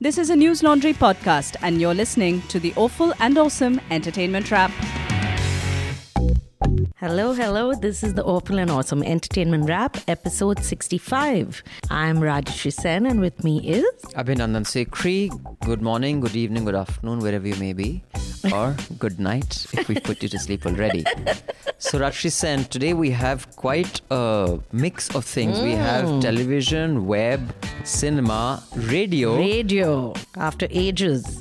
[0.00, 4.70] This is a Newslaundry podcast, and you're listening to the Awful and Awesome Entertainment Wrap.
[7.00, 7.74] Hello, hello.
[7.74, 11.62] This is the Awful and Awesome Entertainment Wrap, episode 65.
[11.90, 13.84] I'm Rajyasree Sen, and with me is.
[14.16, 15.30] Abhinandan Sekhri,
[15.60, 18.02] good morning, good evening, good afternoon, wherever you may be,
[18.52, 21.04] or good night if we put you to sleep already.
[21.80, 25.60] So, Rajyasree Sen, today we have quite a mix of things.
[25.60, 26.18] We have hmm.
[26.18, 27.54] television, web,
[27.84, 29.36] cinema, radio.
[29.38, 31.38] Radio, after ages.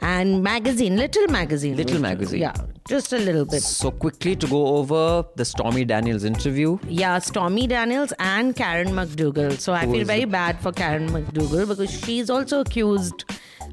[0.00, 1.76] And magazine, little magazine.
[1.76, 2.40] Little magazine.
[2.40, 2.54] Yeah,
[2.88, 3.62] just a little bit.
[3.62, 6.78] so, quickly to go over the Stormy Daniels interview.
[6.88, 9.58] Yeah, Stormy Daniels and Karen McDougal.
[9.58, 13.24] So I Who feel very bad for Karen McDougal because she's also accused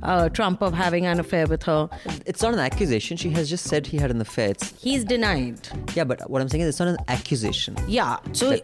[0.02, 1.90] uh, Trump of having an affair with her.
[2.26, 4.50] It's not an accusation, she has just said he had an affair.
[4.52, 5.68] It's, He's denied.
[5.96, 7.76] yeah, but what I'm saying is it's not an accusation.
[7.88, 8.18] Yeah.
[8.32, 8.58] So,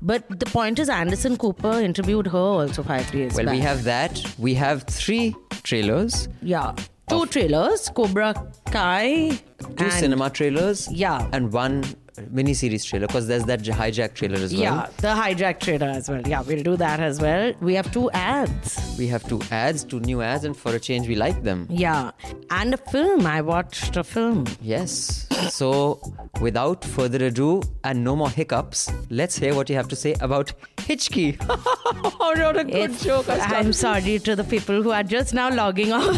[0.00, 3.54] but the point is, Anderson Cooper interviewed her also five days Well, back.
[3.54, 4.22] we have that.
[4.38, 6.74] We have three trailers, yeah
[7.08, 8.32] two trailers, Cobra
[8.70, 11.28] Kai, two and cinema trailers, Yeah.
[11.32, 11.84] and one
[12.30, 14.62] mini-series trailer because there's that hijack trailer as well.
[14.62, 16.20] Yeah, the hijack trailer as well.
[16.26, 17.52] Yeah, we'll do that as well.
[17.60, 18.96] We have two ads.
[18.98, 21.66] We have two ads, two new ads, and for a change, we like them.
[21.70, 22.10] Yeah,
[22.50, 23.26] and a film.
[23.26, 24.46] I watched a film.
[24.60, 25.26] Yes.
[25.50, 26.00] So,
[26.40, 30.52] without further ado and no more hiccups, let's hear what you have to say about
[30.76, 31.36] Hichki.
[32.04, 33.26] Oh, what a good It's- joke.
[33.28, 36.16] I'm sorry to the people who are just now logging off.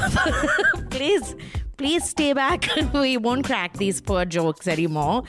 [0.90, 1.34] please,
[1.76, 2.68] please stay back.
[2.94, 5.24] we won't crack these poor jokes anymore.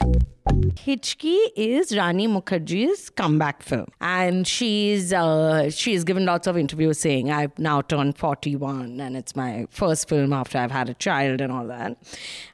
[0.76, 7.32] Hichki is Rani Mukherjee's comeback film, and she's uh, she's given lots of interviews saying
[7.32, 11.52] I've now turned 41 and it's my first film after I've had a child and
[11.52, 11.98] all that,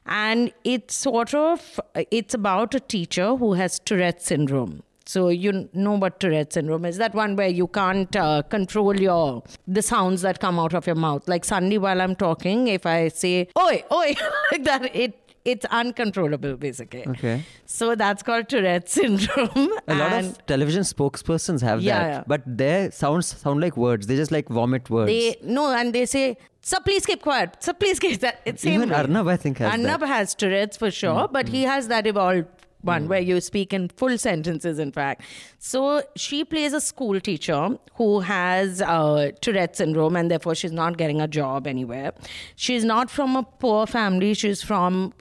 [0.06, 4.82] and it's sort of it's about a teacher who has Tourette syndrome.
[5.06, 6.96] So you know what Tourette syndrome is?
[6.98, 10.96] That one where you can't uh, control your the sounds that come out of your
[10.96, 11.26] mouth.
[11.28, 14.14] Like suddenly while I'm talking, if I say "oi, oi,"
[14.52, 17.04] like that, it it's uncontrollable basically.
[17.08, 17.42] Okay.
[17.66, 19.70] So that's called Tourette syndrome.
[19.88, 22.24] A lot of television spokespersons have Yeah, that, yeah.
[22.28, 24.06] but their sounds sound like words.
[24.06, 25.10] They just like vomit words.
[25.10, 27.56] they no, and they say, "Sir, please keep quiet.
[27.60, 28.92] Sir, please keep that." It's same Even.
[28.92, 30.06] Arnab, I think, has Arnab that.
[30.06, 32.46] Mm, has Tourette's for sure, but he has that evolved
[32.82, 35.22] one where you speak in full sentences, in fact.
[35.58, 40.98] So she plays a school teacher who has uh, Tourette syndrome and therefore she's not
[40.98, 42.12] getting a job anywhere.
[42.56, 45.14] She's not from a poor family, she's from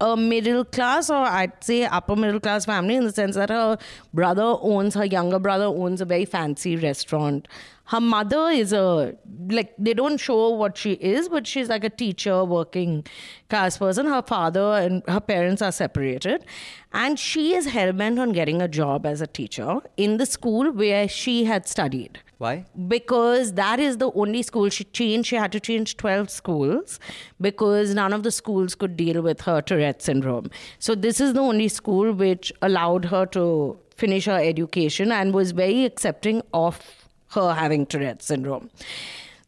[0.00, 3.78] a middle class or I'd say upper middle class family in the sense that her
[4.12, 7.48] brother owns, her younger brother owns a very fancy restaurant.
[7.86, 9.14] Her mother is a,
[9.50, 13.04] like, they don't show what she is, but she's like a teacher, working
[13.50, 14.06] class person.
[14.06, 16.46] Her father and her parents are separated.
[16.92, 20.70] And she is hell bent on getting a job as a teacher in the school
[20.72, 22.64] where she had studied Why?
[22.88, 25.28] because that is the only school she changed.
[25.28, 26.98] She had to change 12 schools
[27.40, 30.50] because none of the schools could deal with her Tourette syndrome.
[30.78, 35.52] So, this is the only school which allowed her to finish her education and was
[35.52, 37.03] very accepting of
[37.34, 38.70] her having Tourette syndrome.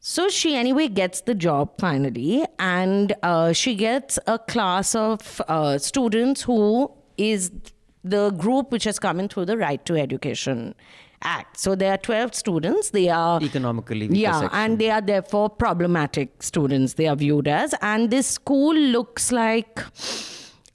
[0.01, 5.79] So she anyway gets the job finally, and uh, she gets a class of uh,
[5.79, 7.51] students who is
[8.05, 10.77] the group which has come in through the Right to Education
[11.25, 11.59] Act.
[11.59, 12.91] So there are 12 students.
[12.91, 14.51] They are Economically yeah, section.
[14.57, 16.95] and they are therefore problematic students.
[16.95, 19.81] They are viewed as, and this school looks like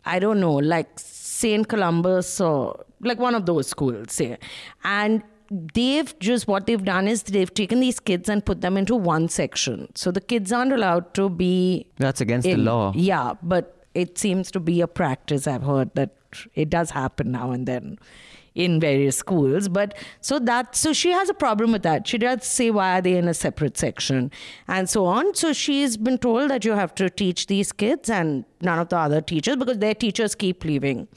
[0.06, 1.68] I don't know, like St.
[1.68, 4.38] Columba's or like one of those schools, say.
[4.84, 8.96] And they've just what they've done is they've taken these kids and put them into
[8.96, 9.90] one section.
[9.96, 12.94] So the kids aren't allowed to be That's against the law.
[12.96, 16.16] Yeah, but it seems to be a practice I've heard that
[16.56, 18.00] it does happen now and then
[18.56, 19.68] in various schools.
[19.68, 22.08] But so that so she has a problem with that.
[22.08, 24.32] She does say why are they in a separate section
[24.68, 25.34] and so on.
[25.36, 28.98] So she's been told that you have to teach these kids and none of the
[28.98, 31.08] other teachers because their teachers keep leaving.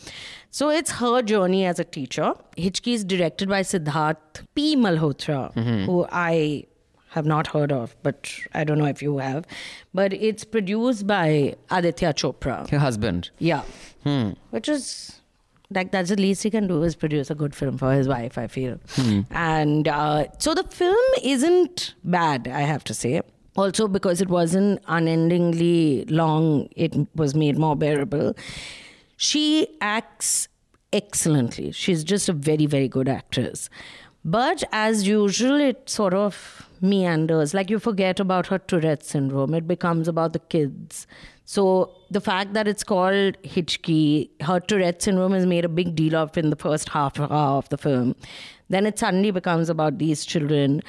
[0.50, 2.34] So it's her journey as a teacher.
[2.56, 4.76] Hichki is directed by Siddharth P.
[4.76, 5.84] Malhotra, mm-hmm.
[5.84, 6.66] who I
[7.08, 9.46] have not heard of, but I don't know if you have.
[9.92, 12.68] But it's produced by Aditya Chopra.
[12.70, 13.30] Her husband.
[13.38, 13.62] Yeah.
[14.02, 14.30] Hmm.
[14.50, 15.20] Which is
[15.74, 18.38] like that's the least he can do is produce a good film for his wife,
[18.38, 18.78] I feel.
[19.30, 23.22] And uh, so the film isn't bad, I have to say.
[23.56, 28.34] Also because it wasn't unendingly long, it was made more bearable.
[29.16, 30.48] She acts
[30.92, 31.70] excellently.
[31.72, 33.70] She's just a very, very good actress.
[34.24, 37.52] But as usual, it sort of meanders.
[37.52, 39.54] Like you forget about her Tourette syndrome.
[39.54, 41.06] It becomes about the kids.
[41.44, 46.16] So the fact that it's called Hichki, her Tourette syndrome is made a big deal
[46.16, 48.14] of in the first half of the film.
[48.68, 50.82] Then it suddenly becomes about these children.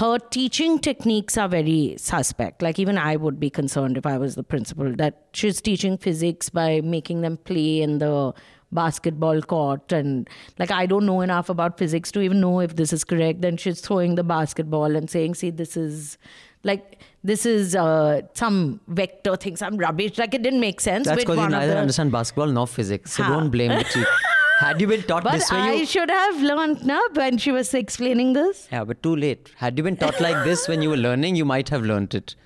[0.00, 2.62] her teaching techniques are very suspect.
[2.66, 6.48] Like even I would be concerned if I was the principal that she's teaching physics
[6.48, 8.32] by making them play in the
[8.78, 12.94] basketball court and like I don't know enough about physics to even know if this
[12.94, 13.42] is correct.
[13.42, 16.16] Then she's throwing the basketball and saying, "See, this is
[16.64, 20.18] like this is uh, some vector thing, some rubbish.
[20.18, 23.12] Like it didn't make sense." That's because you neither the- understand basketball nor physics.
[23.12, 24.06] So don't blame teacher.
[24.60, 27.50] Had you been taught But this way, I you should have learned now when she
[27.50, 28.68] was explaining this.
[28.70, 29.50] Yeah, but too late.
[29.56, 32.36] Had you been taught like this when you were learning, you might have learnt it.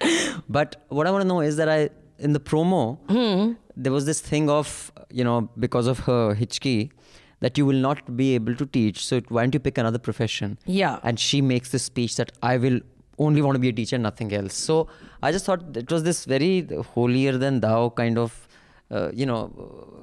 [0.49, 3.53] But what I want to know is that I, in the promo, Hmm.
[3.77, 6.91] there was this thing of, you know, because of her hichki,
[7.41, 9.05] that you will not be able to teach.
[9.05, 10.57] So why don't you pick another profession?
[10.65, 11.01] Yeah.
[11.03, 12.81] And she makes this speech that I will
[13.19, 14.55] only want to be a teacher, nothing else.
[14.55, 14.89] So
[15.23, 18.43] I just thought it was this very holier than thou kind of.
[18.89, 19.41] Uh, you know,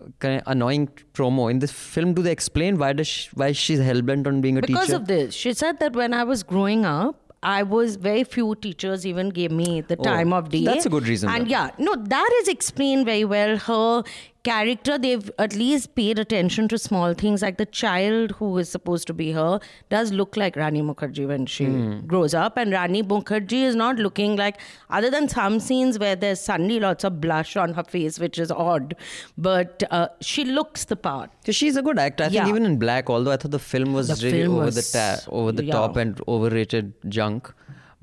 [0.06, 2.14] uh, kind of annoying promo in this film.
[2.14, 5.00] Do they explain why does she, why she's hell bent on being a because teacher?
[5.00, 8.56] Because of this she said that when i was growing up I was very few
[8.56, 10.66] teachers even gave me the Oh, time of day.
[10.66, 11.50] that's a good reason And then.
[11.50, 13.58] yeah, no, that is explained very well.
[13.58, 14.04] Her
[14.44, 19.08] character, they've at least paid attention to small things like the child who is supposed
[19.08, 19.60] to be her
[19.90, 22.00] does look like Rani Mukherjee when she Hmm.
[22.06, 22.58] grows up.
[22.58, 24.60] And Rani Mukherjee is not looking like,
[24.90, 28.52] other than some scenes where there's suddenly lots of blush on her face, which is
[28.52, 28.96] odd,
[29.38, 31.32] but uh, she looks the part.
[31.46, 32.26] So she's a good actor.
[32.26, 34.66] I think even in Black, although I thought the film was The really film over
[34.66, 35.72] was- the ta- over the yeah.
[35.74, 37.54] top and overrated junk,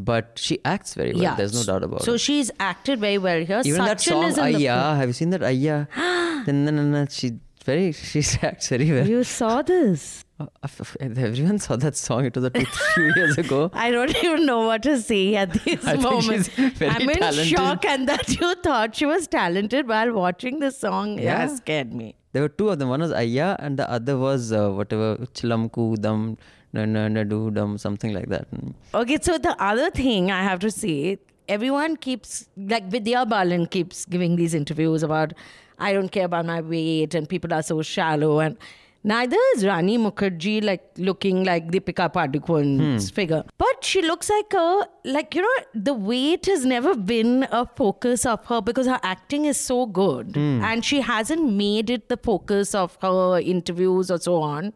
[0.09, 1.37] but she acts very well.
[1.37, 2.19] There's no doubt about so it.
[2.19, 3.63] So she's acted very well here.
[3.65, 5.77] Even that Sachin song is Ayya, have you seen that Ayya?
[7.11, 9.07] She very she acts very well.
[9.07, 10.25] You saw this.
[10.39, 12.25] Uh, f- Everyone saw that song.
[12.25, 12.65] It was a two,
[12.95, 13.71] few years ago.
[13.75, 16.47] I don't even know what to say at this I moment.
[16.55, 17.47] she's I'm in talented.
[17.47, 21.41] shock, and that you thought she was talented while watching the song Yeah.
[21.43, 22.15] has scared me.
[22.33, 22.89] There were two of them.
[22.89, 26.39] One was Ayya, and the other was uh, whatever Chilamku Dam,
[26.73, 28.51] na na na do dum, something like that.
[28.51, 28.75] Mm.
[28.95, 31.19] Okay, so the other thing I have to say,
[31.49, 35.33] everyone keeps like Vidya Balan keeps giving these interviews about
[35.79, 38.57] I don't care about my weight and people are so shallow and
[39.03, 43.43] neither is Rani Mukherjee like looking like Deepika Padukone's figure.
[43.57, 48.27] But she looks like a like you know the weight has never been a focus
[48.27, 52.75] of her because her acting is so good and she hasn't made it the focus
[52.75, 54.73] of her interviews or so on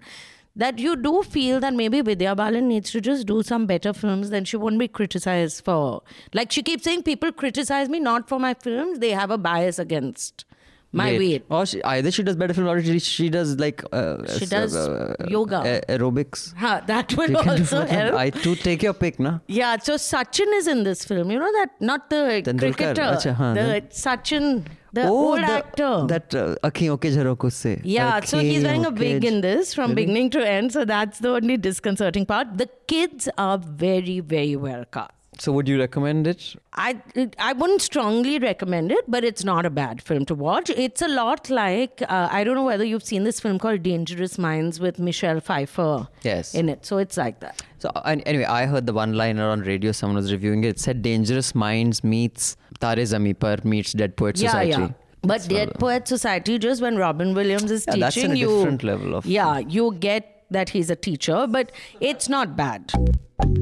[0.57, 4.31] that you do feel that maybe Vidya Balan needs to just do some better films,
[4.31, 6.03] then she won't be criticized for.
[6.33, 9.79] Like she keeps saying, people criticize me not for my films, they have a bias
[9.81, 10.45] against
[10.93, 11.45] my weight.
[11.51, 14.77] Or she, either she does better film or she, she does like uh, She does
[14.77, 15.81] uh, yoga.
[15.89, 16.55] a- aerobics.
[16.57, 18.15] Huh, that will also help.
[18.15, 19.41] I too take your pick, na.
[19.49, 21.33] yeah, so Sachin is in this film.
[21.33, 21.71] You know that?
[21.81, 22.77] Not the Tendulkar.
[22.77, 23.03] cricketer.
[23.03, 25.93] Acha, huh, the Sachin, the old Oh, the, actor.
[26.13, 27.75] That uh, Akhiyon ke jharoko se.
[27.85, 30.07] Yeah, so he's wearing a wig in this from Really?
[30.07, 30.73] beginning to end.
[30.79, 32.57] So that's the only disconcerting part.
[32.59, 35.14] The kids are very, very well cast.
[35.39, 36.55] So would you recommend it?
[36.75, 37.01] I
[37.39, 40.71] I wouldn't strongly recommend it, but it's not a bad film to watch.
[40.71, 44.39] It's a lot like uh, I don't know whether you've seen this film called Dangerous
[44.39, 46.55] Minds with Michelle Pfeiffer Yes.
[46.55, 46.87] in it.
[46.87, 47.63] So it's like that.
[47.79, 49.93] So anyway, I heard the one liner on radio.
[49.93, 50.69] Someone was reviewing it.
[50.69, 54.89] It said "Dangerous Minds meets Tare Par meets Dead Poet Yeah, Society." yeah.
[55.23, 58.83] But Dead Poet Society, just when Robin Williams is Yeah, that's teaching a you, different
[58.85, 62.93] level of- yeah, you get that he's a teacher, but it's not bad.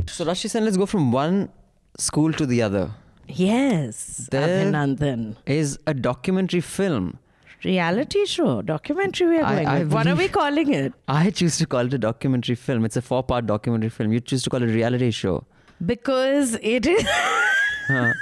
[0.09, 1.51] So Rashi Sen, let's go from one
[1.99, 2.91] school to the other.
[3.29, 5.37] Yes, There- Abhinandan.
[5.47, 7.19] Is a documentary film.
[7.65, 9.29] Reality show, documentary.
[9.29, 9.93] We are I- going I with.
[9.93, 10.93] What are we believe- calling it?
[11.07, 12.85] I choose to call it a documentary film.
[12.85, 14.13] It's a four-part documentary film.
[14.13, 15.45] You choose to call it a reality show.
[15.85, 17.07] Because it is.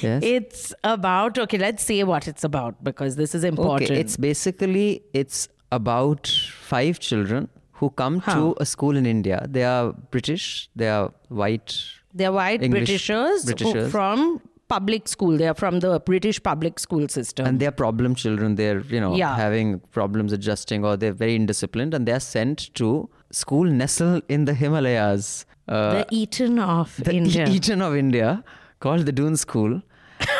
[0.00, 0.22] Yes.
[0.22, 1.58] It's about okay.
[1.58, 3.90] Let's say what it's about because this is important.
[3.90, 6.28] Okay, it's basically it's about
[6.60, 8.34] five children who come Huh.
[8.34, 9.44] to a school in India.
[9.50, 10.68] They are British.
[10.76, 11.74] They are white.
[12.14, 13.90] They're white English Britishers, who- Britishers.
[13.90, 15.36] from public school.
[15.36, 17.46] They're from the British public school system.
[17.46, 19.36] and they're problem children they're you know Yeah.
[19.36, 24.54] having problems adjusting or they're very indisciplined and they're sent to school nestled in the
[24.54, 27.46] himalayas uh, the Eton of the India.
[27.48, 28.42] Eton of India,
[28.80, 29.80] called the Doon School.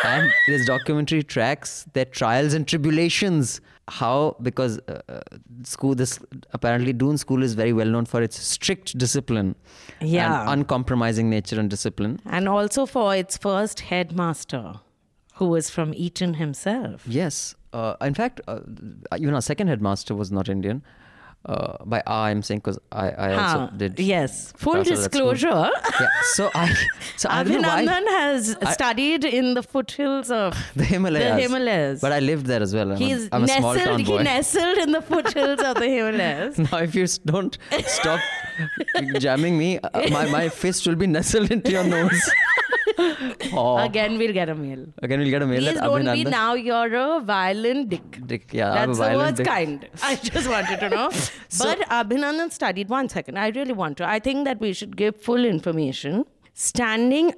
[0.04, 3.60] and this documentary tracks their trials and tribulations.
[3.88, 5.20] How, because uh, uh,
[5.64, 6.18] school, this
[6.52, 9.56] apparently Doon School is very well known for its strict discipline
[10.00, 10.42] Yeah.
[10.42, 12.20] and uncompromising nature and discipline.
[12.24, 14.74] and also for its first headmaster,
[15.34, 17.02] who was from Eton himself.
[17.06, 17.54] Yes.
[17.72, 18.60] Uh, in fact, uh,
[19.18, 20.82] even our second headmaster was not Indian.
[21.44, 23.98] Uh, by R, I'm saying because I, I also did.
[23.98, 24.52] Yes.
[24.56, 25.32] Full pass out at school.
[25.32, 25.70] disclosure.
[26.00, 26.06] Yeah.
[26.34, 26.72] So I,
[27.16, 31.34] so I don't know why Abhinandan has I- studied in the foothills of the Himalayas.
[31.34, 32.00] the Himalayas.
[32.00, 32.92] But I lived there as well.
[32.92, 34.06] I'm, He's a, I'm a small nestled.
[34.06, 36.58] town He nestled in the foothills of the Himalayas.
[36.70, 38.20] now, if you don't stop
[39.18, 42.30] jamming me, uh, my, my fist will be nestled into your nose.
[43.52, 43.78] Oh.
[43.78, 44.86] Again, we'll get a mail.
[45.02, 46.54] Again, we'll get a mail Please that don't be now.
[46.54, 48.26] You're a violent dick.
[48.26, 49.46] Dick, yeah, That's the worst dick.
[49.46, 49.88] kind.
[50.02, 51.08] I just wanted to know.
[51.58, 53.38] but Abhinandan studied one second.
[53.38, 54.08] I really want to.
[54.08, 56.24] I think that we should give full information.
[56.54, 57.32] Standing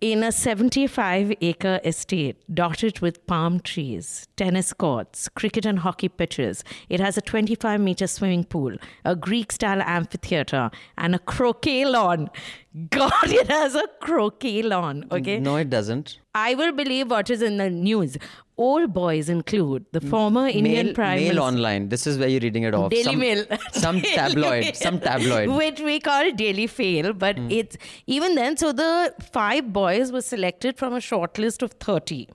[0.00, 6.64] in a 75 acre estate dotted with palm trees, tennis courts, cricket and hockey pitches,
[6.88, 12.30] it has a 25 meter swimming pool, a Greek style amphitheater, and a croquet lawn.
[12.88, 15.04] God, it has a croquet lawn.
[15.10, 15.38] Okay.
[15.38, 16.18] No, it doesn't.
[16.34, 18.16] I will believe what is in the news.
[18.64, 21.88] Old boys include the former Indian mail, Prime mail online.
[21.92, 22.90] This is where you're reading it off.
[22.90, 23.44] Daily some, Mail.
[23.84, 24.64] Some tabloid.
[24.64, 24.74] Mail.
[24.74, 25.48] Some tabloid.
[25.60, 27.48] Which we call Daily Fail, but Hmm.
[27.50, 28.58] it's even then.
[28.64, 32.28] So the five boys were selected from a short list of 30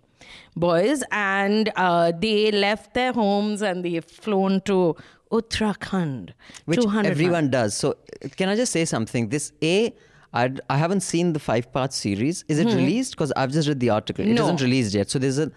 [0.56, 4.96] boys, and uh, they left their homes and they've flown to
[5.32, 6.32] Uttarakhand.
[6.66, 7.76] Which 200 everyone does.
[7.78, 7.96] So,
[8.36, 9.30] can I just say something?
[9.30, 9.94] This A,
[10.34, 12.44] I'd, I haven't seen the five part series.
[12.48, 13.12] Is it released?
[13.16, 14.26] Because I've just read the article.
[14.26, 14.36] It Hmm.
[14.36, 14.44] No.
[14.46, 15.10] isn't released yet.
[15.12, 15.52] So, there's a.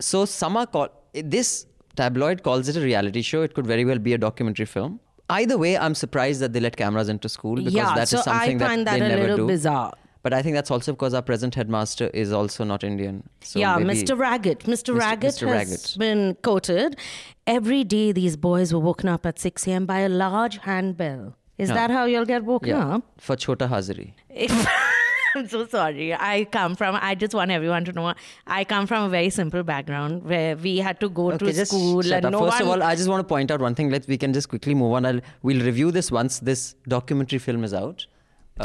[0.00, 0.90] So, some are called.
[1.14, 3.42] This tabloid calls it a reality show.
[3.42, 5.00] It could very well be a documentary film.
[5.28, 8.18] Either way, I'm surprised that they let cameras into school because Yeah, that is so
[8.18, 9.46] I something find that, that they a never little do.
[9.46, 9.92] bizarre.
[10.22, 13.22] But I think that's also because our present headmaster is also not Indian.
[13.42, 14.18] So yeah, Mr.
[14.18, 14.60] Raggett.
[14.64, 14.92] Mr.
[14.94, 14.98] Mr.
[14.98, 15.46] Raggett Mr.
[15.48, 15.96] has Raggett.
[15.98, 16.96] been quoted.
[17.46, 19.86] Every day, these boys were woken up at 6 a.m.
[19.86, 21.36] by a large handbell.
[21.58, 23.02] Is that how you'll get woken Yeah, up?
[23.18, 24.12] for Chota Hazari.
[25.34, 26.14] I'm so sorry.
[26.14, 28.14] I come from, I just want everyone to know,
[28.46, 32.02] I come from a very simple background where we had to go to just school
[32.02, 32.32] shut and up.
[32.32, 33.90] no First of all, I just want to point out one thing.
[33.90, 35.06] Let's, we can just quickly move on.
[35.06, 38.06] I'll we'll review this once this documentary film is out.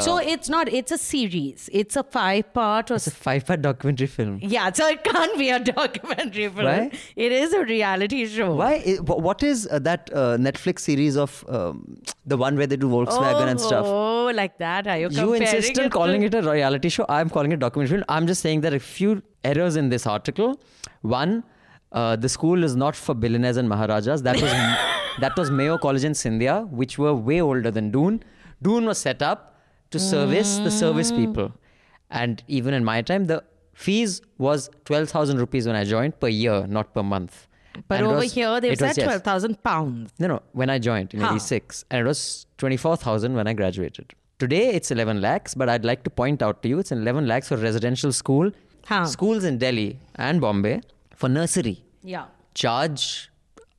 [0.00, 1.68] So it's not, it's a series.
[1.72, 4.38] It's a five part or It's a five-part documentary film.
[4.42, 6.64] Yeah, so it can't be a documentary film.
[6.66, 6.90] Why?
[7.16, 8.54] It is a reality show.
[8.54, 8.80] Why?
[9.00, 13.48] What is uh, that uh, Netflix series of um, the one where they do Volkswagen
[13.48, 13.86] and stuff?
[13.86, 14.86] Oh, like that?
[14.86, 17.06] Are you You comparing insist on calling to- it a reality show.
[17.08, 18.04] I'm calling it documentary film.
[18.08, 20.60] I'm just saying that a few errors in this article.
[21.02, 21.44] One,
[21.92, 24.22] uh, the school is not for billionaires and maharajas.
[24.22, 24.50] That was
[25.20, 28.22] that was Mayo College in Scindia, which were way older than Doon.
[28.62, 29.55] Doon was set up
[29.90, 31.16] to service the service Mm.
[31.16, 31.52] people,
[32.10, 33.42] and even in my time, the
[33.74, 37.46] fees was twelve thousand rupees when I joined per year, not per month.
[37.88, 39.04] But And over was- here, they've was, said yes.
[39.06, 40.12] 12,000 pounds.
[40.18, 40.42] No, no.
[40.52, 41.32] When I joined in Huh.
[41.34, 44.14] '86, and it was twenty-four thousand when I graduated.
[44.38, 47.48] Today it's eleven lakhs, but I'd like to point out to you it's 11 lakhs
[47.48, 48.50] for residential school.
[48.86, 49.04] Huh.
[49.06, 50.80] Schools in Delhi and Bombay
[51.14, 52.26] for nursery Yeah.
[52.54, 53.30] charge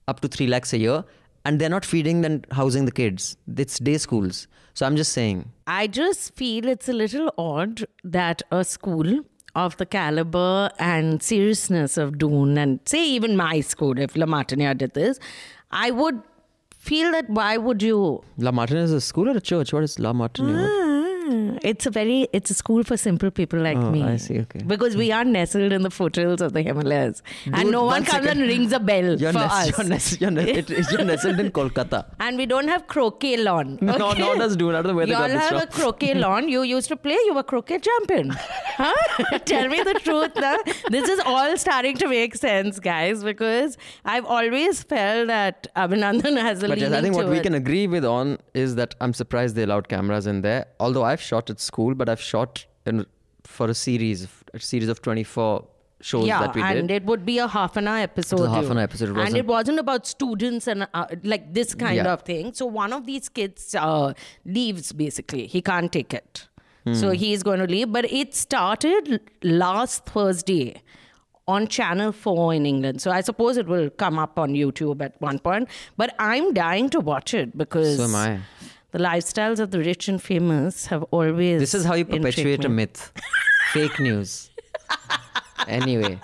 [0.08, 1.04] up to three lakhs a year,
[1.46, 3.38] and they're not feeding and housing the kids.
[3.66, 4.48] It's day schools.
[4.78, 5.52] So I'm just saying.
[5.66, 9.22] I just feel it's a little odd that a school
[9.56, 14.78] of the caliber and seriousness of Doon and say even my school, if La Martiniere
[14.78, 15.20] did this,
[15.72, 16.22] I would
[16.78, 18.24] feel that why would you?
[18.38, 19.74] La Martiniere is a school or a church?
[19.74, 20.68] What is La Martiniere?
[20.70, 20.87] Ah,
[21.28, 21.58] Hmm.
[21.70, 24.02] It's a very it's a school for simple people like Oh, me.
[24.04, 24.60] I see, okay.
[24.66, 28.28] Because we are nestled in the foothills of the Himalayas, and no one one comes
[28.28, 29.78] and rings a bell You're, for nest- us.
[29.78, 32.06] you're, nest- you're, nest- it- you're nestled in Kolkata.
[32.20, 33.78] and we don't have croquet lawn.
[33.82, 34.20] No, okay?
[34.22, 34.70] no, does do.
[34.70, 36.48] I don't the they Y'all have a croquet lawn.
[36.50, 37.18] You used to play.
[37.26, 38.34] You were croquet champion.
[38.80, 39.40] Huh?
[39.40, 40.34] Tell me the truth.
[40.36, 40.58] Now.
[40.92, 46.62] This is all starting to make sense, guys, because I've always felt that Abhinandan has
[46.62, 49.14] a But yes, I think what to we can agree with on is that I'm
[49.14, 50.68] surprised they allowed cameras in there.
[50.80, 53.06] Although I've shot at school, but I've shot in,
[53.44, 55.68] for a series, a series of 24
[56.00, 56.78] shows yeah, that we did.
[56.78, 58.42] and it would be a half an hour episode.
[58.42, 61.74] a half an hour episode, it and it wasn't about students and uh, like this
[61.74, 62.14] kind Yeah.
[62.14, 62.54] of thing.
[62.54, 64.14] So one of these kids uh,
[64.46, 65.48] leaves basically.
[65.48, 66.48] He can't take it.
[66.84, 66.94] Hmm.
[66.94, 67.92] So he's going to leave.
[67.92, 70.84] But it started last Thursday
[71.48, 73.02] on Channel 4 in England.
[73.02, 75.68] So I suppose it will come up on YouTube at one point.
[75.96, 78.40] But I'm dying to watch it because So am I.
[78.92, 81.60] the lifestyles of the rich and famous have always.
[81.60, 83.12] This is how you perpetuate a myth.
[83.72, 84.50] Fake news.
[85.68, 86.18] Anyway,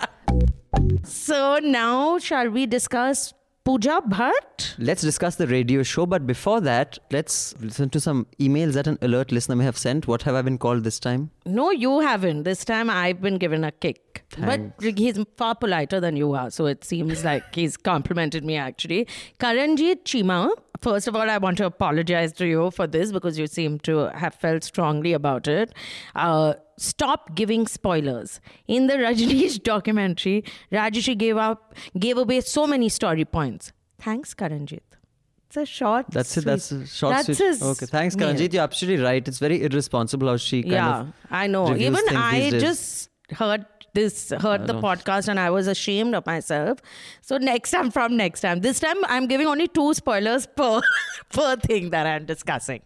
[1.04, 4.74] So now, shall we discuss Pooja Bhatt?
[4.78, 6.04] let's discuss the radio show.
[6.06, 10.06] But before that, let's listen to some emails that an alert listener may have sent.
[10.06, 11.30] What have I been called this time?
[11.46, 12.42] No, you haven't.
[12.42, 14.24] This time I've been given a kick.
[14.38, 16.50] But he's far politer than you are.
[16.50, 19.06] So it seems like he's complimented me actually.
[19.38, 23.46] Karanjit Chima, first of all, I want to apologize to you for this because you
[23.46, 25.72] seem to have felt strongly about it.
[26.14, 28.40] Uh, stop giving spoilers.
[28.66, 33.72] In the Rajneesh documentary, Rajyasree gave up gave away so many story points.
[33.98, 34.80] Thanks, Karanjit.
[35.46, 36.06] It's a short.
[36.10, 36.44] That's it.
[36.44, 38.28] That's a short That's his Okay, thanks, meal.
[38.28, 38.52] Karanjit.
[38.52, 39.26] You're absolutely right.
[39.26, 41.12] It's very irresponsible how she kind yeah, of.
[41.30, 41.76] I know.
[41.76, 46.78] Even I just heard this, heard the podcast, and I was ashamed of myself.
[47.22, 50.80] So next time, from next time, this time I'm giving only two spoilers per
[51.30, 52.82] per thing that I'm discussing.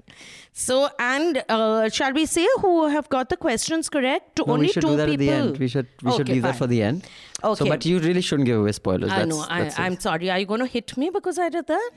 [0.52, 4.36] So and uh, shall we say who have got the questions correct?
[4.36, 5.28] To No, only we should two do that people.
[5.28, 5.58] at the end.
[5.58, 7.06] We should we should Okay, leave that for the end.
[7.45, 7.64] Okay.
[7.64, 9.12] So, but you really shouldn't give away spoilers.
[9.12, 9.47] I that's, know.
[9.49, 10.28] That's I, am sorry.
[10.28, 11.90] Are you going to hit me because I did that?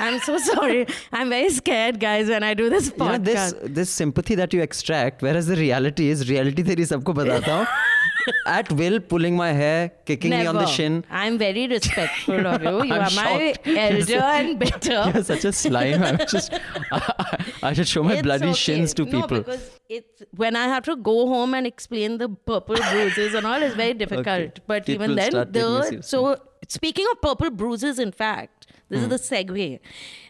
[0.00, 0.84] I'm so sorry.
[1.12, 3.02] I'm very scared, guys, when I do this podcast.
[3.02, 7.14] You know, this, this sympathy that you extract, whereas the reality is, reality theory sabko
[7.14, 7.68] batata
[8.46, 10.42] At will, pulling my hair, kicking Never.
[10.42, 11.04] me on the shin.
[11.08, 12.82] I'm very respectful of you.
[12.90, 13.66] You I'm are shocked.
[13.66, 15.12] my elder and better.
[15.14, 16.02] You're such a slime.
[16.02, 16.52] I'm just,
[16.90, 18.54] I, I should show my it's bloody okay.
[18.54, 19.38] shins to people.
[19.38, 23.62] Because it's when I have to go home and explain the purple bruises and all,
[23.62, 24.28] it's very difficult.
[24.28, 24.52] Okay.
[24.66, 26.36] But People even then, start taking you the so
[26.68, 29.10] speaking of purple bruises, in fact, this Hmm.
[29.12, 29.80] is the segue.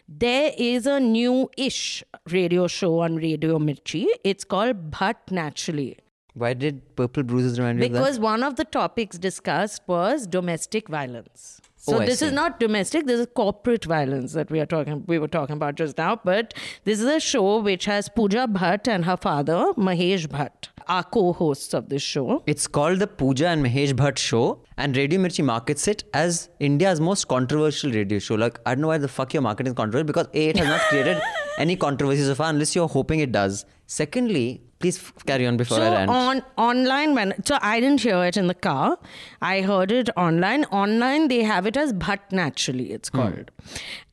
[0.07, 4.05] There is a new-ish radio show on Radio Mirchi.
[4.23, 5.97] It's called Bhatt Naturally.
[6.33, 7.99] Why did purple bruises remind you of that?
[7.99, 11.60] Because one of the topics discussed was domestic violence.
[11.83, 13.07] So Oh, this is not domestic.
[13.07, 15.03] This is corporate violence that we are talking.
[15.07, 16.15] We were talking about just now.
[16.23, 19.55] But this is a show which has Pooja Bhatt and her father
[19.87, 22.43] Mahesh Bhatt, are co-hosts of this show.
[22.45, 27.01] It's called the Pooja and Mahesh Bhatt show, and Radio Mirchi markets it as India's
[27.01, 28.35] most controversial radio show.
[28.35, 30.81] Like, I don't know why the fuck you're marketing controversial because A, it has not
[30.81, 31.19] created
[31.57, 33.65] any controversy so far unless you're hoping it does.
[33.87, 36.11] Secondly, please carry on before so I rant.
[36.11, 38.97] on online when so I didn't hear it in the car.
[39.41, 40.65] I heard it online.
[40.65, 42.91] Online they have it as Bhatt Naturally.
[42.91, 43.51] It's called,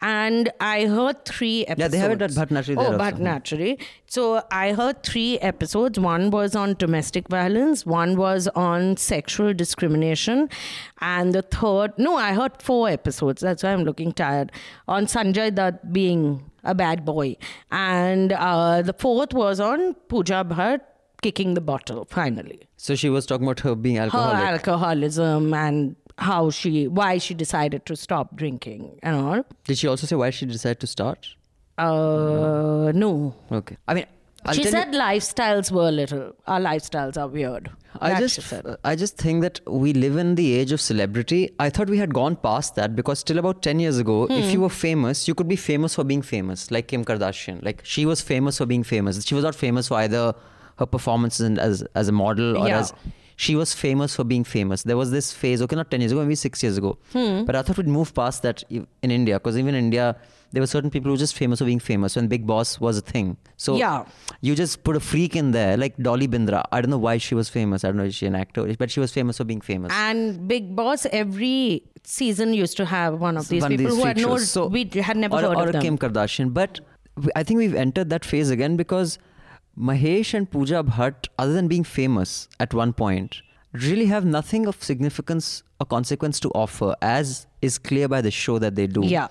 [0.00, 1.76] and I heard three episodes.
[1.76, 1.80] Hmm.
[1.82, 3.16] Yeah, they have it at Bhatt Naturally Oh, also.
[3.16, 3.78] Naturally.
[4.06, 5.98] So I heard three episodes.
[5.98, 7.84] One was on domestic violence.
[7.84, 10.48] One was on sexual discrimination,
[11.00, 11.92] and the third.
[11.98, 13.42] No, I heard four episodes.
[13.42, 14.52] That's why I'm looking tired.
[14.86, 17.36] On Sanjay Dutt being a bad boy,
[17.70, 20.80] and uh, the fourth was on Pooja Bhatt
[21.22, 22.04] kicking the bottle.
[22.10, 24.36] Finally, So she was talking about her being alcoholic.
[24.36, 24.68] her alcoholic.
[24.68, 29.42] alcoholism and how she, why she decided to stop drinking and all.
[29.64, 31.28] Did she also say why she decided to start?
[31.78, 33.34] Uh, no.
[33.50, 33.76] Okay.
[33.86, 34.06] I mean,
[34.44, 36.32] I'll she tell you- said lifestyles were a little.
[36.46, 37.70] Our lifestyles are weird.
[38.00, 38.54] I That just.
[38.84, 41.50] I just think that we live in the age of celebrity.
[41.58, 44.32] I thought we had gone past that because till about ten years ago, Hmm.
[44.34, 47.64] if you were famous, you could be famous for being famous, like Kim Kardashian.
[47.64, 49.22] Like she was famous for being famous.
[49.24, 50.34] She was not famous for either
[50.78, 52.78] her performances and as as a model or Yeah.
[52.80, 52.92] as
[53.36, 54.82] she was famous for being famous.
[54.84, 56.96] There was this phase, okay, not ten years ago, maybe six years ago.
[57.12, 57.44] Hmm.
[57.44, 58.86] But I thought we'd move past that in
[59.20, 60.16] India because even in India.
[60.52, 62.96] There were certain people who were just famous for being famous when Bigg Boss was
[62.96, 63.36] a thing.
[63.58, 64.04] So Yeah.
[64.40, 66.62] you just put a freak in there, like Dolly Bindra.
[66.72, 67.84] I don't know why she was famous.
[67.84, 69.92] I don't know if she's an actor, but she was famous for being famous.
[69.92, 74.02] And Bigg Boss every season used to have one of these One of people these
[74.02, 74.38] who had no.
[74.38, 75.82] So- we had never or, heard or of them.
[75.82, 76.54] Kim Kardashian.
[76.54, 76.80] But
[77.36, 79.18] I think we've entered that phase again because
[79.78, 84.82] Mahesh and Pooja Bhatt, other than being famous at one point, really have nothing of
[84.82, 89.04] significance or consequence to offer, as is clear by the show that they do.
[89.04, 89.28] Yeah.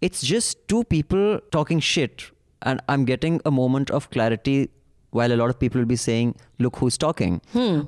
[0.00, 2.30] It's just two people talking shit,
[2.62, 4.70] and I'm getting a moment of clarity
[5.10, 7.40] while a lot of people will be saying, Look who's talking.
[7.54, 7.86] oh,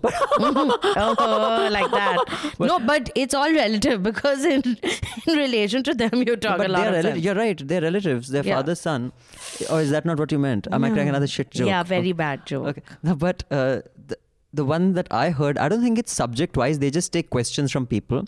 [1.71, 2.55] like that.
[2.59, 4.63] no, but it's all relative because in
[5.27, 7.21] in relation to them, you talk but a lot they're sense.
[7.25, 7.67] You're right.
[7.67, 8.29] They're relatives.
[8.29, 8.57] Their Yeah.
[8.57, 9.13] father's son.
[9.71, 10.67] Or is that not what you meant?
[10.73, 11.69] Am I cracking another shit joke?
[11.69, 12.67] Yeah, very bad joke.
[12.69, 12.83] Okay.
[13.03, 13.81] No, but uh,
[14.53, 16.79] the, one that I heard, I don't think it's subject wise.
[16.79, 18.25] They just take questions from people,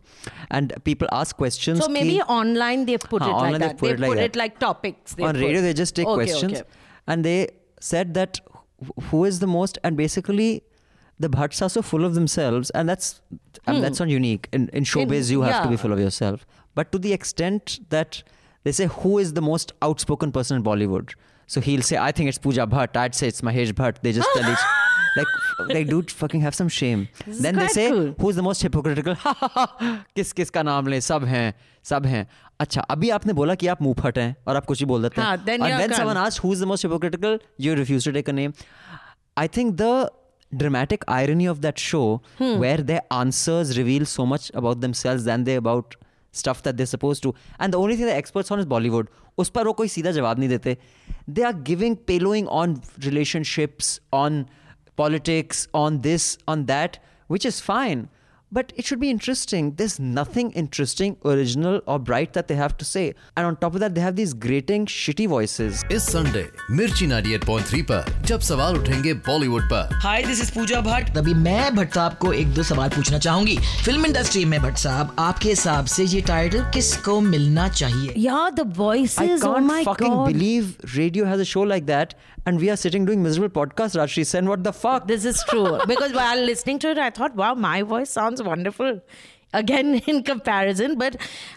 [0.51, 1.81] and people ask questions.
[1.81, 3.79] So maybe ki- online they put it like they that.
[3.79, 5.15] put they it put it like topics.
[5.15, 5.43] They on put.
[5.43, 6.69] radio they just take Okay, questions, okay.
[7.07, 7.49] and they
[7.81, 8.41] said that
[9.11, 10.63] who is the most, and basically.
[11.21, 13.21] The Bhatts are so full of themselves, and that's
[13.69, 14.49] um, that's not unique.
[14.53, 15.83] In, in showbiz, you have to be Hmm.
[15.83, 16.45] full of yourself.
[16.75, 18.25] But to the extent that
[18.65, 21.13] they say, who is the most outspoken person in Bollywood?
[21.47, 22.97] So he'll say, I think it's Pooja Bhatt.
[22.97, 24.03] I'd say it's Mahesh Bhatt.
[24.03, 24.59] They just tell each,
[25.17, 25.27] like,
[25.69, 27.07] like, dude, fucking have some shame.
[27.27, 28.15] is then they say, cool.
[28.21, 29.17] who's the most hypocritical?
[30.17, 31.53] किस किस का नाम ले सब हैं
[31.91, 32.27] सब हैं
[32.61, 35.21] अच्छा अभी आपने बोला कि आप मुँह फट हैं और आप कुछ ही बोल देते
[35.21, 35.99] हैं हाँ, you're when gone.
[36.01, 38.55] someone asks who's the most hypocritical you refuse to take a name
[39.37, 40.11] I think the
[40.63, 42.05] dramatic irony of that show
[42.41, 42.59] Hmm.
[42.65, 45.97] where their answers reveal so much about themselves than they about
[46.43, 49.49] stuff that they're supposed to and the only thing they're experts on is Bollywood उस
[49.55, 50.77] पर वो कोई सीधा जवाब नहीं देते
[51.37, 54.45] they are giving pillowing on relationships on
[54.98, 58.08] politics on this on that which is fine
[58.52, 59.76] but it should be interesting.
[59.76, 63.14] There's nothing interesting, original, or bright that they have to say.
[63.38, 65.84] And on top of that, they have these grating, shitty voices.
[65.92, 66.44] इस Sunday
[66.80, 71.76] मिर्ची 98.3 पर जब सवाल उठेंगे बॉलीवुड पर hi this is Pooja Bhatt तभी मैं
[71.76, 75.86] भट्ट साहब को एक दो सवाल पूछना चाहूंगी फिल्म इंडस्ट्री में भट्ट साहब आपके हिसाब
[75.98, 79.20] से ये टाइटल किसको मिलना चाहिए Yeah, the I voices.
[79.20, 80.34] can't oh my fucking god.
[80.34, 83.97] believe radio has a show like that, and we are sitting doing miserable podcast.
[83.97, 85.07] Rashri Sen, what the fuck?
[85.07, 85.79] This is true.
[85.87, 89.01] because while listening to it, I thought, wow, my voice sounds wonderful.
[89.53, 91.17] Again, in comparison, but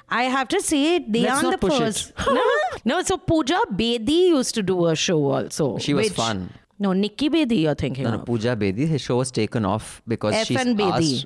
[0.10, 2.14] I have to say, they Let's aren't the first.
[2.28, 2.44] no,
[2.86, 5.78] no, so Pooja Bedi used to do a show also.
[5.78, 6.50] She was which- fun.
[6.80, 8.26] No, Nikki Bedi, you're thinking No, no, of.
[8.26, 11.16] Pooja Bedi, his show was taken off because F she's and Bedi.
[11.16, 11.26] asked.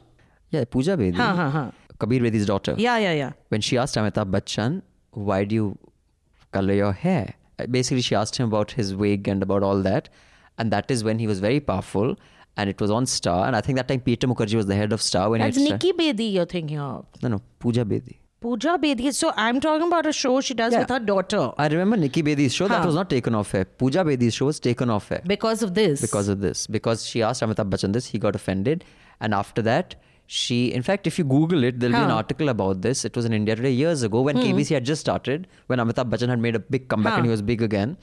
[0.50, 1.16] Yeah, Pooja Bedi.
[1.16, 1.72] Ha, ha, ha.
[2.00, 2.74] Kabir Bedi's daughter.
[2.78, 3.32] Yeah, yeah, yeah.
[3.50, 5.78] When she asked Amitabh Bachchan, why do you
[6.54, 7.36] color your hair?
[7.70, 10.10] Basically, she asked him about his wig and about all that.
[10.58, 12.16] And that is when he was very powerful.
[12.58, 13.46] And it was on Star.
[13.48, 15.94] And I think that time Peter Mukerjea was the head of Star when That's Nikki
[15.94, 17.06] Bedi you're thinking of.
[17.24, 18.18] No, no, Pooja Bedi.
[18.42, 19.14] Pooja Bedi.
[19.14, 20.80] So I'm talking about a show she does Yeah.
[20.80, 21.52] with her daughter.
[21.58, 22.68] I remember Nikki Bedi's show.
[22.68, 23.66] That was not taken off air.
[23.66, 25.22] Pooja Bedi's show was taken off air.
[25.26, 26.02] because of this.
[26.02, 26.68] because of this.
[26.68, 28.84] Because she asked Amitabh Bachchan this, he got offended,
[29.22, 29.96] and after that,
[30.34, 33.04] she, in fact, if you Google it, there'll be an article about this.
[33.04, 36.30] It was in India Today years ago when KBC had just started, when Amitabh Bachchan
[36.30, 37.98] had made a big comeback and he was big again,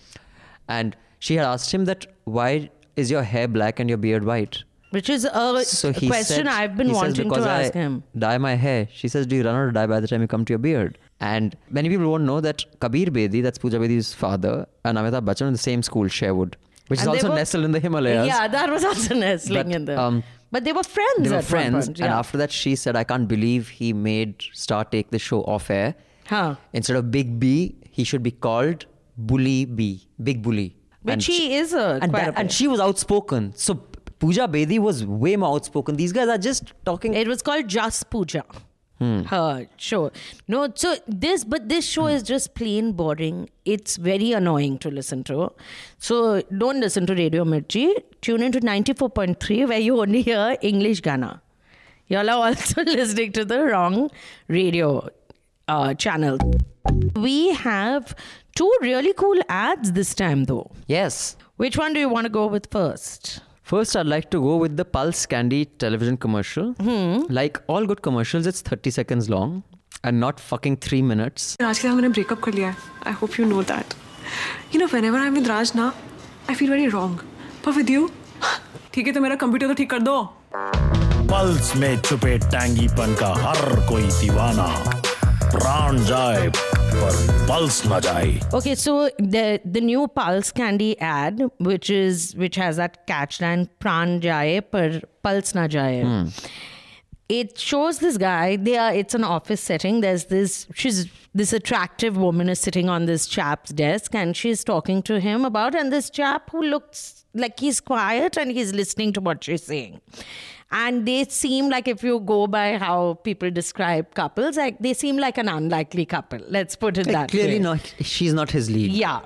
[0.68, 4.62] and she had asked him that why is your hair black and your beard white?
[4.90, 8.02] Which is a So question said, I've been he says, wanting to ask I him.
[8.18, 8.88] Dye my hair.
[8.92, 10.58] She says, do you run out or dye by the time you come to your
[10.58, 10.98] beard?
[11.20, 15.46] And many people won't know that Kabir Bedi, that's Pooja Bedi's father, and Amitabh Bachchan
[15.46, 16.56] in the same school, Sherwood,
[16.88, 18.26] which And is also were- nestled in the Himalayas.
[18.26, 19.98] Yeah, that was also nestling But, in there.
[19.98, 21.28] um, but they were friends.
[21.28, 24.84] They were friends, point, and after that, she said, "I can't believe he made Star
[24.84, 25.94] take the show off air.
[26.28, 26.56] Huh.
[26.72, 31.54] Instead of Big B, he should be called Bully B, Big Bully." Which And he
[31.56, 33.52] is a and, quite that- a and she was outspoken.
[33.56, 33.74] So
[34.18, 35.96] Pooja Bedi was way more outspoken.
[35.96, 37.14] These guys are just talking.
[37.14, 38.42] It was called Just Puja.
[38.98, 39.22] Hmm.
[39.22, 40.10] Her show.
[40.48, 43.48] No, so this, but this show is just plain boring.
[43.64, 45.52] It's very annoying to listen to.
[45.98, 47.94] So don't listen to Radio Mirchi.
[48.22, 51.40] Tune into 94.3 where you only hear English Ghana.
[52.08, 54.10] Y'all are also listening to the wrong
[54.48, 55.08] radio
[55.68, 56.38] uh, channel.
[57.14, 58.16] We have
[58.56, 60.70] two really cool ads this time though.
[60.86, 61.36] yes.
[61.56, 63.40] Which one do you want to go with first?
[63.67, 66.73] First, I'd like to go with the Pulse Candy television commercial.
[66.87, 67.21] Hmm.
[67.29, 69.63] Like all good commercials, it's 30 seconds long
[70.03, 71.45] and not fucking three minutes.
[71.61, 72.75] राज के साथ मैंने breakup कर लिया है
[73.07, 73.93] I hope you know that
[74.73, 75.87] you know when ever I with राज ना
[76.49, 77.19] I feel very wrong
[77.65, 78.09] पर with you
[78.93, 80.21] ठीक है तो मेरा कंप्यूटर तो ठीक कर दो
[81.31, 84.67] पल्स में छुपे टैंगीपन का हर कोई दीवाना
[85.55, 86.49] प्राण जाए
[86.87, 92.55] पर पल्स न जाए Okay, so the the new Pulse Candy ad, which is which
[92.65, 96.05] has that catchline "Pran jaye par pulse na jaye."
[97.33, 98.57] It shows this guy.
[98.67, 98.93] They are.
[99.01, 100.01] It's an office setting.
[100.05, 100.55] There's this.
[100.83, 101.03] She's
[101.41, 105.77] this attractive woman is sitting on this chap's desk, and she's talking to him about.
[105.83, 110.01] And this chap who looks like he's quiet and he's listening to what she's saying.
[110.70, 115.16] And they seem like if you go by how people describe couples, like they seem
[115.16, 116.40] like an unlikely couple.
[116.46, 117.58] Let's put it Like, that clearly way.
[117.60, 117.94] not.
[118.00, 118.90] She's not his lead.
[118.92, 119.20] Yeah.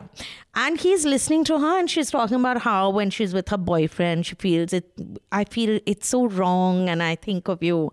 [0.54, 4.24] And he's listening to her and she's talking about how when she's with her boyfriend,
[4.26, 4.88] she feels it,
[5.32, 7.90] I feel it's so wrong and I think of you.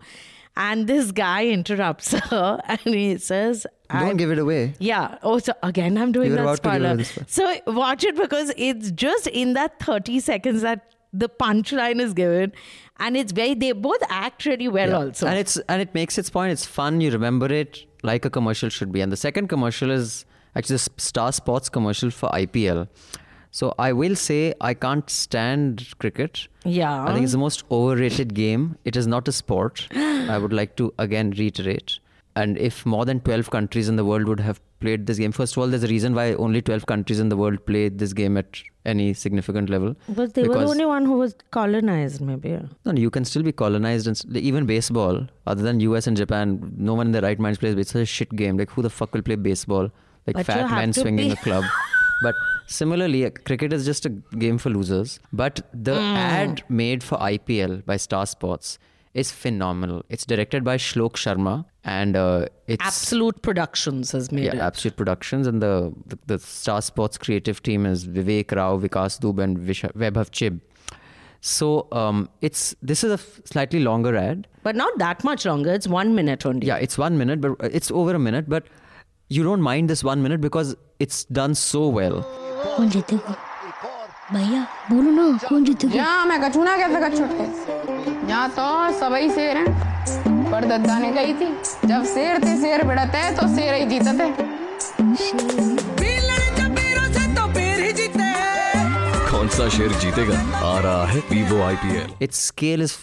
[0.55, 4.73] And this guy interrupts her and he says, Don't give it away.
[4.77, 5.17] yeah.
[5.23, 6.87] Oh, so again, I'm doing You were that about to give spoiler.
[6.89, 7.27] away the spoiler.
[7.65, 12.51] So watch it because it's just in that 30 seconds that the punchline is given.
[12.99, 14.97] And it's very, they both act really well Yeah.
[14.97, 15.27] also.
[15.27, 16.51] And it's and it makes its point.
[16.51, 17.01] It's fun.
[17.01, 19.01] You remember it like a commercial should be.
[19.01, 22.87] And the second commercial is actually the Star Sports commercial for IPL.
[23.51, 26.47] So I will say I can't stand cricket.
[26.65, 27.03] Yeah.
[27.05, 28.77] I think it's the most overrated game.
[28.85, 29.87] It is not a sport.
[29.95, 31.99] I would like to again reiterate.
[32.35, 35.55] And if more than 12 countries in the world would have played this game, first
[35.55, 38.37] of all, there's a reason why only 12 countries in the world played this game
[38.37, 39.95] at any significant level.
[40.09, 42.49] but they were the only one who was colonized, maybe.
[42.49, 42.61] yeah.
[42.85, 45.27] no, you can still be colonized and even baseball.
[45.45, 47.75] Other than US and Japan, no one in their right mind plays.
[47.75, 48.57] It's a shit game.
[48.57, 49.91] Like who the fuck will play baseball?
[50.27, 51.63] Like But fat men swinging be- a club.
[52.21, 52.35] But
[52.67, 55.19] similarly, uh, cricket is just a game for losers.
[55.31, 56.15] But the Hmm.
[56.17, 58.77] ad made for IPL by Star Sports
[59.14, 60.04] is phenomenal.
[60.08, 64.58] It's directed by Shlok Sharma and uh, it's Absolute Productions has made yeah, it.
[64.58, 69.38] Absolute Productions, and the, the the Star Sports creative team is Vivek Rao, Vikas Dub,
[69.38, 70.60] and Vish- Vaibhav Chib.
[71.40, 74.48] So um, it's this is a f- slightly longer ad.
[74.62, 75.72] But not that much longer.
[75.72, 76.66] It's one minute only.
[76.66, 78.48] Yeah, it's one minute, but uh, it's over a minute.
[78.48, 78.66] But
[79.28, 82.24] you don't mind this one minute because it's done so well.
[82.76, 83.36] कौन जीतेगा
[84.32, 87.77] भैया बोलो ना कौन जीतेगा यहाँ मैं कछू ना कैसे कछुट के
[88.29, 88.63] यहाँ तो
[88.99, 91.45] सबई शेर हैं पर दद्दाने गई थी
[91.87, 94.27] जब शेर थे शेर भिड़ते तो शेर ही जीतते
[99.31, 100.37] कौन सा शेर जीतेगा
[100.67, 102.95] आ रहा है Vivo IPL Its scale is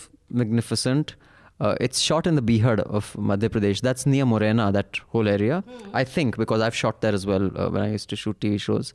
[0.43, 1.17] magnificent.
[1.61, 3.81] Uh, it's shot in the Bihar of Madhya Pradesh.
[3.81, 5.61] That's near Morena, that whole area.
[5.95, 8.61] I think because I've shot there as well uh, when I used to shoot TV
[8.61, 8.95] shows.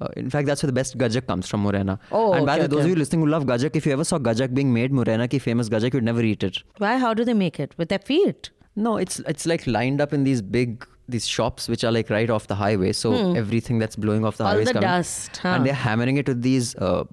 [0.00, 1.98] Uh, in fact, that's where the best gajak comes from Morena.
[2.10, 4.04] Oh, and by the way, those of you listening who love gajak, if you ever
[4.04, 6.62] saw gajak being made, Morena ki famous gajak, you'd never eat it.
[6.78, 6.96] Why?
[6.98, 7.74] How do they make it?
[7.76, 8.50] With their feet?
[8.76, 12.30] No, it's it's like lined up in these big these shops which are like right
[12.30, 12.92] off the highway.
[12.92, 14.50] So everything that's blowing off the Hmm.
[14.50, 14.88] Highway is coming.
[14.88, 15.48] dust, huh.
[15.48, 17.04] and they're hammering it with these uh,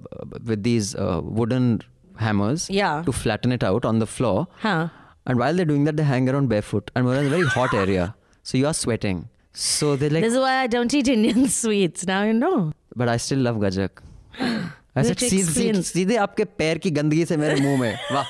[0.52, 1.82] with these uh, wooden
[2.16, 3.02] hammers Yeah.
[3.06, 4.46] to flatten it out on the floor.
[4.62, 4.88] Huh.
[5.26, 6.90] And while they're doing that, they hang around barefoot.
[6.96, 9.28] And we're in a very hot area, so you are sweating.
[9.57, 12.05] So they're like, this is why I don't eat Indian sweets.
[12.07, 12.71] Now you know.
[12.95, 14.01] but I still love gajak.
[14.39, 17.93] I said, Which "सीध- सीध- explains- सीधे आपके पैर की गंदगी से मेरे मुंह में
[18.11, 18.25] वाह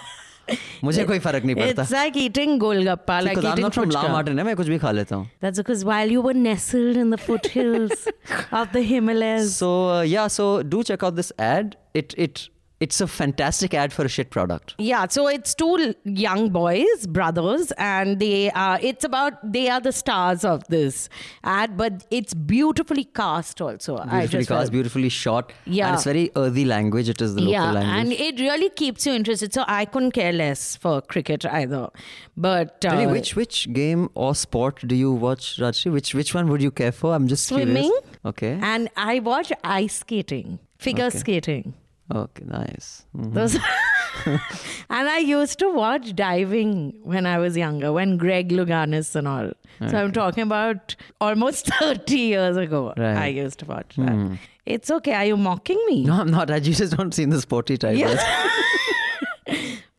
[0.83, 3.89] मुझे कोई फर्क नहीं पड़ता It's like eating golgappa, like Because I'm eating not from
[3.95, 4.11] La puchka.
[4.15, 7.13] Martin, है, मैं कुछ भी खा लेता हूँ That's because while you were nestled in
[7.15, 8.07] the foothills
[8.61, 9.55] of the Himalayas.
[9.63, 11.77] So uh, yeah, so do check out this ad.
[12.01, 12.43] It it
[12.80, 14.74] it's a fantastic ad for a shit product.
[14.78, 18.78] Yeah, so it's two young boys, brothers, and they are.
[18.80, 21.08] It's about they are the stars of this
[21.42, 23.96] ad, but it's beautifully cast also.
[23.98, 24.72] I Beautifully just cast, felt.
[24.72, 25.52] beautifully shot.
[25.66, 25.88] Yeah.
[25.88, 27.08] and it's very earthy language.
[27.08, 27.98] It is the local yeah, language.
[27.98, 29.52] and it really keeps you interested.
[29.52, 31.88] So I couldn't care less for cricket either.
[32.36, 35.92] But uh, which which game or sport do you watch, Rajshri?
[35.92, 37.14] Which which one would you care for?
[37.14, 38.00] I'm just swimming, Curious.
[38.24, 38.58] Okay.
[38.62, 41.18] and I watch ice skating, figure Okay.
[41.18, 41.74] skating.
[42.14, 42.44] Okay.
[42.46, 43.04] Nice.
[43.16, 43.34] Mhm.
[43.34, 43.54] Those
[44.26, 49.50] and I used to watch diving when I was younger, when Greg Louganis and all.
[49.88, 52.92] So I'm talking about almost 30 years ago.
[52.96, 53.16] Right.
[53.16, 54.38] I used to watch that.
[54.66, 55.14] It's okay.
[55.14, 56.02] Are you mocking me?
[56.04, 56.50] No, I'm not.
[56.50, 57.96] I just don't seem the sporty type.
[57.96, 58.16] Yeah.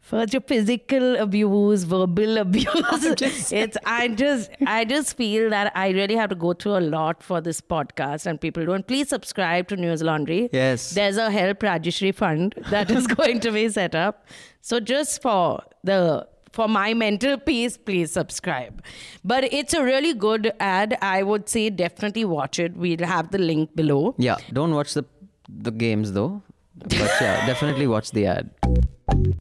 [0.09, 3.51] First your physical abuse, verbal abuse.
[3.51, 7.21] it's I just I just feel that I really have to go through a lot
[7.21, 8.87] for this podcast and people don't.
[8.87, 10.49] Please subscribe to Newslaundry.
[10.51, 10.89] Yes.
[10.95, 14.25] There's a help Rajeshri fund that is going to be set up.
[14.61, 18.81] So just for the for my mental peace, please subscribe.
[19.23, 20.97] But it's a really good ad.
[21.03, 22.75] I would say definitely watch it.
[22.75, 24.15] We'll have the link below.
[24.17, 24.37] yeah.
[24.51, 25.05] Don't watch the
[25.47, 26.41] the games though.
[26.75, 28.49] But yeah, definitely watch the ad.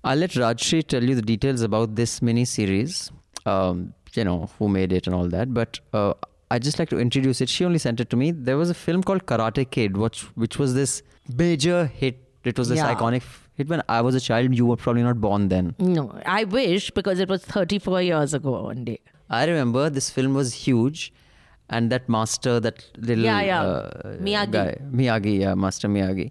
[0.05, 3.11] I'll let Rajshri tell you the details about this mini series.
[3.47, 5.53] Um, you know who made it and all that.
[5.53, 6.15] But uh,
[6.51, 7.49] I just like to introduce it.
[7.49, 8.31] She only sent it to me.
[8.31, 11.03] There was a film called Karate Kid, which which was this
[11.37, 12.19] major hit.
[12.45, 12.95] It was this Yeah.
[12.95, 13.23] iconic
[13.55, 14.55] hit when I was a child.
[14.55, 15.75] You were probably not born then.
[15.79, 19.01] No, I wish because it was 34 years ago one day.
[19.29, 21.13] I remember this film was huge,
[21.69, 23.63] and that master, that little Yeah, yeah.
[23.63, 24.51] Uh, Miyagi.
[24.53, 26.31] guy, Miyagi, yeah, Master Miyagi.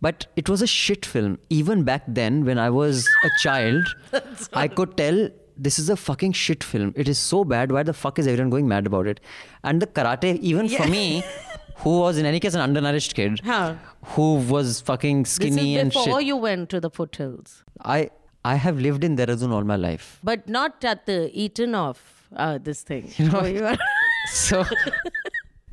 [0.00, 1.38] But it was a shit film.
[1.50, 3.84] Even back then, when I was a child,
[4.52, 6.92] I could tell this is a fucking shit film.
[6.96, 7.72] It is so bad.
[7.72, 9.18] Why the fuck is everyone going mad about it?
[9.64, 11.24] And the karate, even for me,
[11.78, 13.74] who was in any case an undernourished kid, Huh.
[14.14, 16.26] who was fucking This skinny is and before shit.
[16.28, 18.10] you went to the foothills, I
[18.44, 20.20] I have lived in Dehradun all my life.
[20.22, 22.00] but not at the Eton of
[22.36, 23.10] uh, this thing.
[23.16, 23.76] You know-
[24.30, 24.64] So,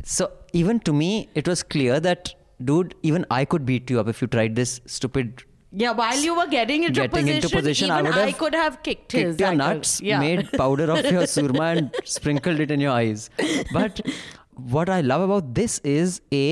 [0.04, 4.08] so even to me, it was clear that, dude, even I could beat you up
[4.08, 5.44] if you tried this stupid.
[5.72, 8.82] yeah, while you were getting into Getting position, into position, I would have could have
[8.84, 9.68] kicked, his Kicked your ankle.
[9.68, 10.20] nuts, Yeah.
[10.20, 13.30] made powder of your surma, and sprinkled it in your eyes.
[13.74, 14.00] But
[14.76, 16.46] what I love about this is a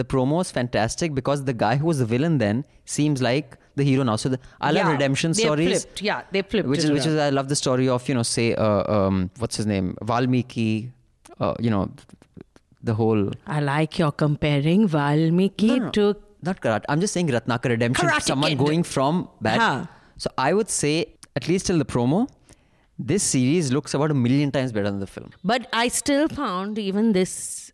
[0.00, 3.84] the promo is fantastic because the guy who was the villain then seems like the
[3.84, 4.16] hero now.
[4.16, 5.68] So the, I love Yeah, redemption they stories.
[5.84, 7.16] flipped, yeah, they flipped Which is which is.
[7.18, 10.92] I love the story of you know say uh, um, what's his name Valmiki,
[11.40, 11.90] uh, you know
[12.86, 16.84] the whole I like your comparing Valmiki No, no, to not karate.
[16.88, 18.08] I'm just saying Ratnakar redemption.
[18.08, 18.58] Karate someone Kid.
[18.58, 19.60] going from bad.
[19.60, 19.86] Huh.
[20.16, 20.94] So I would say
[21.34, 22.28] at least till the promo,
[22.98, 25.30] this series looks about a million times better than the film.
[25.44, 27.65] But I still found even this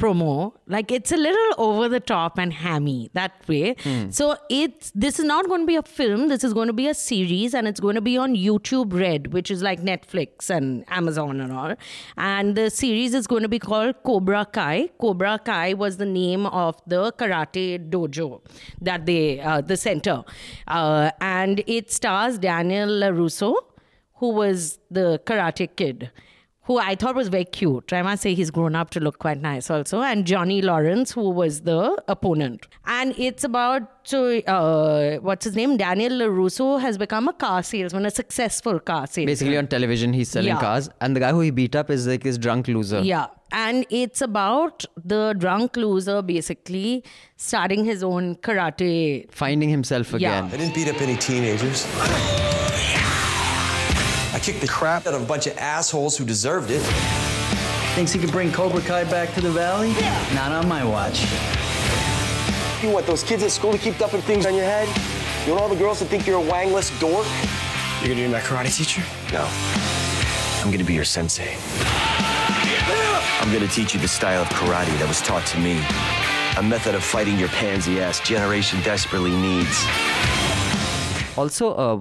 [0.00, 3.76] promo like it's a little over the top and hammy that way.
[4.10, 6.28] So it's this is not going to be a film.
[6.28, 9.32] This is going to be a series, and it's going to be on YouTube Red,
[9.32, 11.74] which is like Netflix and Amazon and all.
[12.16, 14.90] And the series is going to be called Cobra Kai.
[15.00, 18.40] Cobra Kai was the name of the karate dojo
[18.80, 20.24] that they uh, the center,
[20.68, 23.54] uh, and it stars Daniel LaRusso
[24.20, 26.10] who was the Karate Kid,
[26.70, 27.92] who I thought was very cute.
[27.92, 30.02] I must say he's grown up to look quite nice also.
[30.02, 32.68] And Johnny Lawrence, who was the opponent.
[32.86, 35.76] And it's about, so, uh, what's his name?
[35.76, 39.26] Daniel LaRusso has become a car salesman, a successful car salesman.
[39.26, 40.60] Basically on television, he's selling Yeah.
[40.60, 43.00] cars, and the guy who he beat up is like his drunk loser.
[43.00, 43.26] Yeah.
[43.50, 47.02] And it's about the drunk loser basically
[47.36, 49.28] starting his own karate.
[49.32, 50.18] Finding himself Yeah.
[50.18, 50.44] again.
[50.54, 51.84] I didn't beat up any teenagers.
[54.40, 56.80] I kicked the crap out of a bunch of assholes who deserved it.
[57.94, 59.90] Thinks he can bring Cobra Kai back to the valley?
[59.90, 60.34] Yeah.
[60.34, 61.26] Not on my watch.
[62.82, 64.88] You want those kids at school to keep dumping things on your head?
[65.44, 67.26] You want all the girls to think you're a wangless dork?
[68.00, 69.02] You're gonna be my karate teacher?
[69.30, 69.46] No.
[70.64, 71.54] I'm gonna be your sensei.
[73.42, 75.84] I'm gonna teach you the style of karate that was taught to me.
[76.56, 79.84] A method of fighting your pansy ass generation desperately needs.
[81.36, 81.96] Also, uh,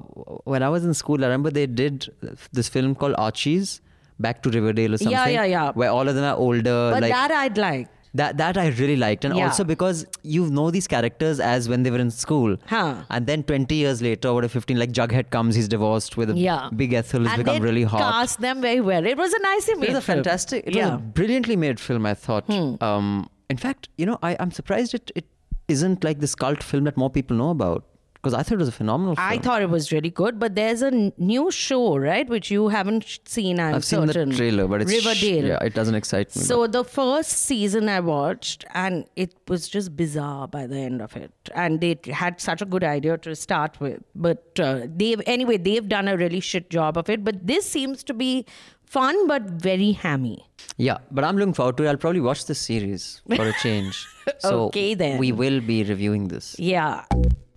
[0.45, 2.09] when I was in school, I remember they did
[2.51, 3.81] this film called Archies,
[4.19, 5.11] Back to Riverdale or something.
[5.11, 5.71] Yeah, yeah, yeah.
[5.73, 6.91] Where all of them are older.
[6.93, 7.87] But like, that I'd like.
[8.15, 9.45] That that I really liked, and Yeah.
[9.45, 12.95] also because you know these characters as when they were in school, Huh.
[13.11, 16.69] and then 20 years later, or 15, like Jughead comes, he's divorced with a Yeah.
[16.75, 17.99] big Ethel, has become really hot.
[18.01, 19.05] cast them very well.
[19.05, 20.17] It was a nicely made It was a film.
[20.23, 22.07] fantastic, it was a brilliantly made film.
[22.07, 22.45] I thought.
[22.45, 22.83] Hmm.
[22.83, 25.25] Um, in fact, you know, I, I'm surprised it it
[25.67, 27.85] isn't like this cult film that more people know about
[28.21, 29.27] because I thought it was a phenomenal film.
[29.27, 32.67] I thought it was really good, but there's a n- new show, right, which you
[32.67, 33.59] haven't seen.
[33.61, 35.45] I'm I've seen the trailer, but it's Riverdale.
[35.45, 36.41] yeah, it doesn't excite me.
[36.41, 41.15] So the first season I watched, and it was just bizarre by the end of
[41.15, 41.31] it.
[41.55, 45.87] And they had such a good idea to start with, but uh, they've anyway they've
[45.87, 47.23] done a really shit job of it.
[47.23, 48.45] But this seems to be
[48.83, 50.45] fun, but very hammy.
[50.75, 51.87] Yeah, but I'm looking forward to it.
[51.87, 54.05] I'll probably watch this series for a change.
[54.39, 55.19] so Okay, then.
[55.19, 56.57] We will be reviewing this.
[56.59, 57.05] Yeah.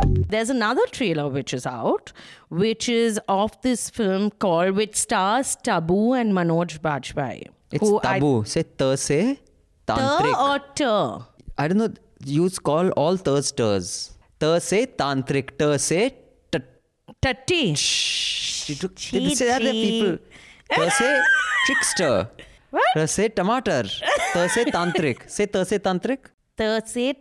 [0.06, 2.12] There's another trailer which is out,
[2.48, 7.48] which is of this film called, which stars Tabu and Manoj Bajpayee.
[7.70, 8.42] It's who I-.
[8.44, 9.38] Say ter se
[9.86, 10.34] Ter tantric.
[10.46, 11.24] or ter?
[11.58, 11.92] I don't know.
[12.24, 14.16] You call all ters ters.
[14.40, 15.56] Ter se tantric.
[15.58, 16.14] Ter se
[17.20, 17.74] Tatti.
[17.74, 19.62] She took, say that?
[19.62, 20.18] There people.
[20.74, 21.20] Ter se
[21.66, 22.28] trickster.
[22.70, 22.82] What?
[22.94, 23.84] Ter se tomater.
[24.32, 25.28] Ter se tantric.
[25.30, 26.30] Say ter se tantric.
[26.56, 27.14] Ter se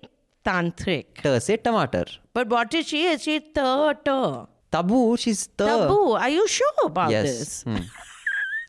[0.46, 1.06] tantric.
[1.24, 2.06] Ter se tomater.
[2.34, 3.06] But what is she?
[3.08, 4.48] Is she ter ter?
[4.72, 5.18] Tabu.
[5.18, 5.68] She's ter.
[5.68, 6.14] Taboo.
[6.14, 7.24] Are you sure about Yes.
[7.40, 7.64] this?
[7.64, 7.78] Hmm.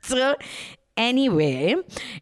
[0.05, 0.35] So
[0.97, 1.77] anyway,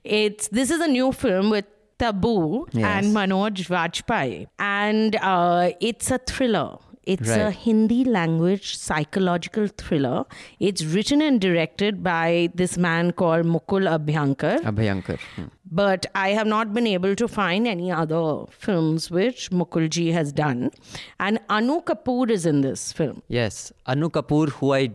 [0.04, 1.64] it's this is a new film with
[1.98, 2.84] Tabu Yes.
[2.84, 6.76] and Manoj Vajpayee, and uh, it's a thriller.
[7.12, 10.24] It's a Hindi language psychological thriller.
[10.58, 14.60] It's written and directed by this man called Mukul Abhyankar.
[14.72, 15.18] Abhayankar.
[15.36, 15.44] Hmm.
[15.70, 20.70] But I have not been able to find any other films which Mukulji has done.
[21.18, 23.22] And Annu Kapoor is in this film.
[23.28, 24.90] Yes, Annu Kapoor, who I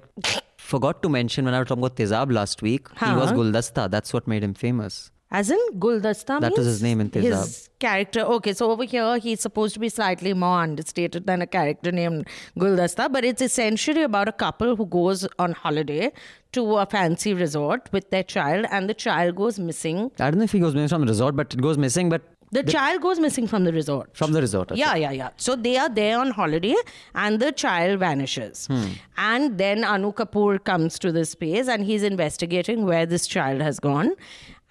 [0.58, 3.36] forgot to mention when I was talking about Tezab last week, he was Huh?
[3.36, 3.90] Guldasta.
[3.90, 5.12] That's what made him famous.
[5.38, 7.24] As in Guldasta That was means his name in Tezab.
[7.24, 8.22] His character.
[8.36, 12.28] Okay, so over here he's supposed to be slightly more understated than a character named
[12.58, 16.12] Guldasta, but it's essentially about a couple who goes on holiday
[16.54, 20.00] to a fancy resort with their child, and the child goes missing.
[20.20, 22.10] I don't know if he goes missing from the resort, but it goes missing.
[22.16, 22.22] But
[22.56, 24.16] The, child goes missing from the resort.
[24.20, 24.70] from the resort.
[24.82, 25.30] Yeah, yeah, yeah.
[25.46, 26.76] So they are there on holiday
[27.24, 28.68] and the child vanishes.
[28.68, 28.86] Hmm.
[29.18, 33.82] And then Annu Kapoor comes to this space and he's investigating where this child has
[33.88, 34.14] gone.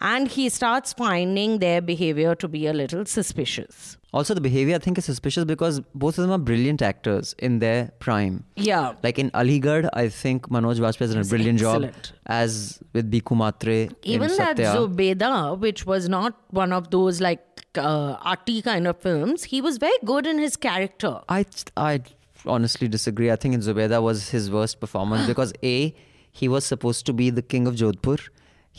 [0.01, 3.97] And he starts finding their behavior to be a little suspicious.
[4.13, 7.59] Also, the behavior I think is suspicious because both of them are brilliant actors in
[7.59, 8.45] their prime.
[8.55, 8.95] Yeah.
[9.03, 11.95] Like in Aligarh, I think Manoj Vajpayee has done a brilliant excellent.
[11.95, 12.15] job.
[12.27, 13.93] As with Bhiku Mhatre.
[14.05, 14.75] Even in that Satya.
[14.77, 17.43] Zubeda, which was not one of those like
[17.77, 21.21] uh, arty kind of films, he was very good in his character.
[21.29, 22.03] I I
[22.47, 23.33] honestly disagree.
[23.33, 25.95] I think in Zubeda was his worst performance because a
[26.31, 28.21] he was supposed to be the king of Jodhpur.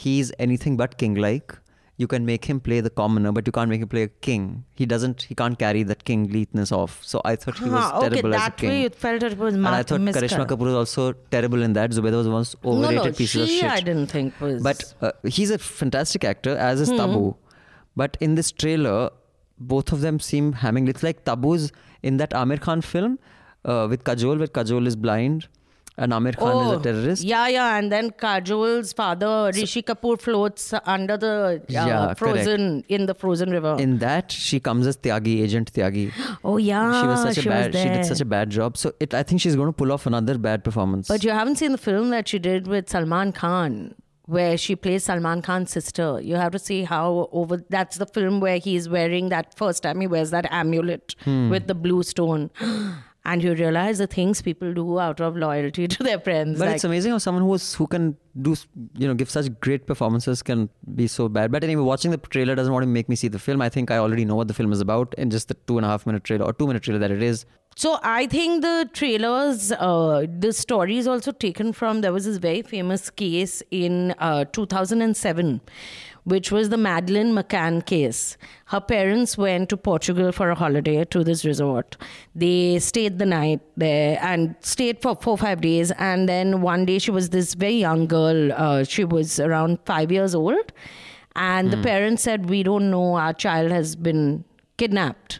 [0.03, 1.53] He's anything but king-like.
[1.97, 4.47] You can make him play the commoner, but you can't make him play a king.
[4.79, 5.21] He doesn't.
[5.29, 6.97] He can't carry that kingliness off.
[7.11, 8.69] So I thought he was okay, terrible as a that king.
[8.71, 11.91] way it felt it was and I thought Karishma Kapoor was also terrible in that.
[11.91, 13.63] Zubeda was most overrated no, no, piece she of shit.
[13.77, 14.61] I didn't think was.
[14.61, 16.97] But uh, he's a fantastic actor, as is Hmm.
[16.97, 17.35] Tabu.
[17.95, 19.09] But in this trailer,
[19.57, 20.89] both of them seem having.
[20.89, 21.71] It's like Tabu's
[22.03, 23.19] in that Aamir Khan film
[23.63, 25.47] uh, with Kajol, where Kajol is blind
[25.97, 27.23] and Aamir Khan is a terrorist.
[27.23, 32.83] Oh, Yeah, yeah, and then Kajol's father Rishi Kapoor floats under the uh, Yeah, frozen
[32.89, 33.77] in the frozen river.
[33.79, 36.11] In that, she comes as Tyagi, Agent Tyagi.
[36.43, 37.73] oh yeah, she was such a bad.
[37.73, 38.77] she did such a bad job.
[38.77, 41.07] So it, I think she's going to pull off another bad performance.
[41.07, 45.03] But you haven't seen the film that she did with Salman Khan, where she plays
[45.05, 46.19] Salman Khan's sister.
[46.21, 47.63] You have to see how over.
[47.69, 51.49] That's the film where he's wearing that first time he wears that amulet Hmm.
[51.49, 52.49] with the blue stone.
[53.25, 56.59] And you realize the things people do out of loyalty to their friends.
[56.59, 58.55] But like, it's amazing how someone who is who can do
[58.97, 61.51] you know give such great performances can be so bad.
[61.51, 63.61] But anyway, watching the trailer doesn't want to make me see the film.
[63.61, 65.85] I think I already know what the film is about in just the two and
[65.85, 67.45] a half minute trailer or two minute trailer that it is.
[67.77, 71.99] So I think the trailers, uh, the story is also taken from.
[71.99, 75.59] There was this very famous case in uh, 2007
[76.25, 78.35] which was the Madeleine McCann case.
[78.65, 81.97] Her parents went to Portugal for a holiday to this resort.
[82.33, 85.91] They stayed the night there and stayed for four or five days.
[85.91, 88.51] And then one day she was this very young girl.
[88.51, 90.73] Uh, she was around five years old,
[91.35, 91.83] and the Hmm.
[91.83, 93.15] parents said, "We don't know.
[93.15, 94.43] Our child has been
[94.77, 95.39] kidnapped."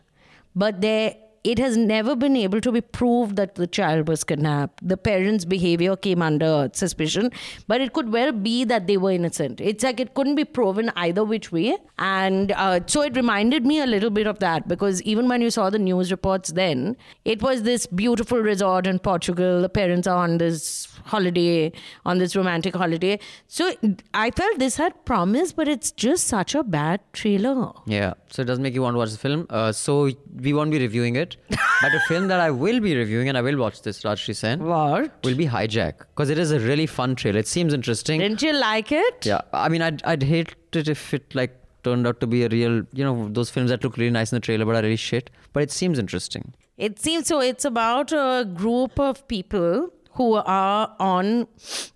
[0.56, 4.86] But they it has never been able to be proved that the child was kidnapped.
[4.88, 7.32] The parents' behavior came under suspicion,
[7.68, 9.62] but it could well be that they were innocent.
[9.62, 11.78] It's like it couldn't be proven either which way.
[12.00, 15.52] And uh, so it reminded me a little bit of that because even when you
[15.52, 19.62] saw the news reports then, it was this beautiful resort in Portugal.
[19.62, 21.72] The parents are on this holiday,
[22.06, 23.20] on this romantic holiday.
[23.48, 23.72] So
[24.14, 27.72] I felt this had promise, but it's just such a bad trailer.
[27.86, 29.48] Yeah, so it does make you want to watch the film.
[29.50, 30.10] Uh, so
[30.42, 33.42] we won't be reviewing it, but a film that I will be reviewing and I
[33.42, 34.64] will watch this, Rajshri Sen.
[34.64, 35.24] What?
[35.24, 37.40] Will be Hijack because it is a really fun trailer.
[37.40, 38.20] It seems interesting.
[38.20, 39.26] Didn't you like it?
[39.26, 42.50] Yeah, I mean, I'd I'd hate it if it like turned out to be a
[42.50, 44.96] real, you know, those films that look really nice in the trailer but are really
[44.96, 45.30] shit.
[45.54, 46.54] But it seems interesting.
[46.78, 47.40] It seems so.
[47.40, 51.48] It's about a group of people who are on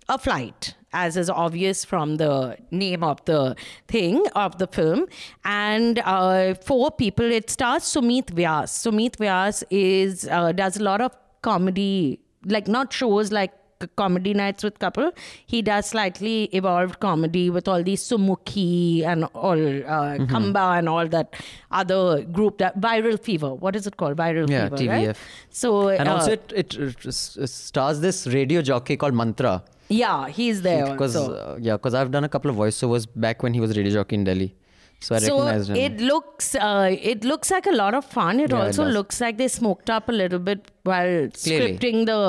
[0.08, 3.56] a flight, as is obvious from the name of the
[3.88, 5.06] thing of the film.
[5.44, 7.24] And uh, four people.
[7.24, 8.70] It stars Sumit Vyas.
[8.70, 11.12] Sumit Vyas is uh, does a lot of
[11.42, 13.52] comedy, like not shows like
[13.96, 15.10] comedy nights with couple
[15.46, 20.28] he does slightly evolved comedy with all these sumukhi and all uh, Mhm.
[20.30, 21.34] kamba and all that
[21.70, 25.06] other group that viral fever what is it called viral Yeah, fever TVF.
[25.06, 25.16] right?
[25.50, 26.76] so and uh, also, it, it,
[27.06, 29.62] it stars this radio jockey called Mantra.
[29.88, 33.54] yeah he's there Because uh, yeah, because I've done a couple of voiceovers back when
[33.54, 34.54] he was radio jockey in Delhi,
[35.00, 35.76] so I so recognized him.
[35.76, 38.94] it looks uh, it looks like a lot of fun it Yeah, also does.
[38.94, 41.78] looks like they smoked up a little bit while Clearly.
[41.78, 42.20] scripting the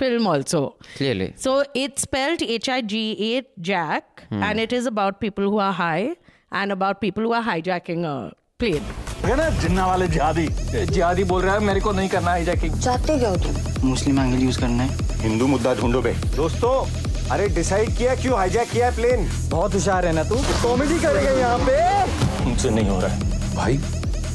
[0.00, 0.60] film also.
[0.96, 1.28] Clearly.
[1.44, 4.42] So it's spelled H I G A Jack, Hmm.
[4.48, 6.16] and it is about people who are high
[6.62, 8.16] and about people who are hijacking a
[8.62, 8.92] plane.
[9.24, 9.48] है ना?
[9.60, 10.46] जिन्ना वाले जिहादी।
[10.92, 13.88] जिहादी बोल रहा है मेरे को नहीं करना हाईजैकिंग चाहते क्या हो तुम?
[13.88, 16.74] मुस्लिम एंगल यूज़ करना है। हिंदू मुद्दा ढूंढो बे। दोस्तों
[17.34, 20.36] अरे डिसाइड किया क्यों हाईजैक किया है प्लेन बहुत होशियार है ना तू?
[20.62, 23.78] कॉमेडी करेगा यहाँ पे। मुझसे नहीं हो रहा है। भाई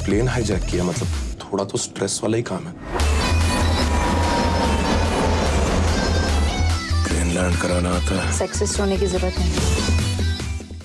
[0.04, 1.08] प्लेन हाईजैक किया मतलब
[1.42, 3.31] थोड़ा तो स्ट्रेस वाला ही काम है।
[7.41, 9.85] प्लेन लैंड कराना आता है सेक्सिस्ट होने की जरूरत नहीं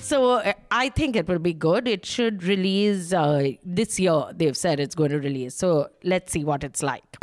[0.05, 1.87] So uh, I think it will be good.
[1.91, 4.15] It should release uh, this year.
[4.41, 5.55] They've said it's going to release.
[5.63, 5.69] So
[6.13, 7.17] let's see what it's like.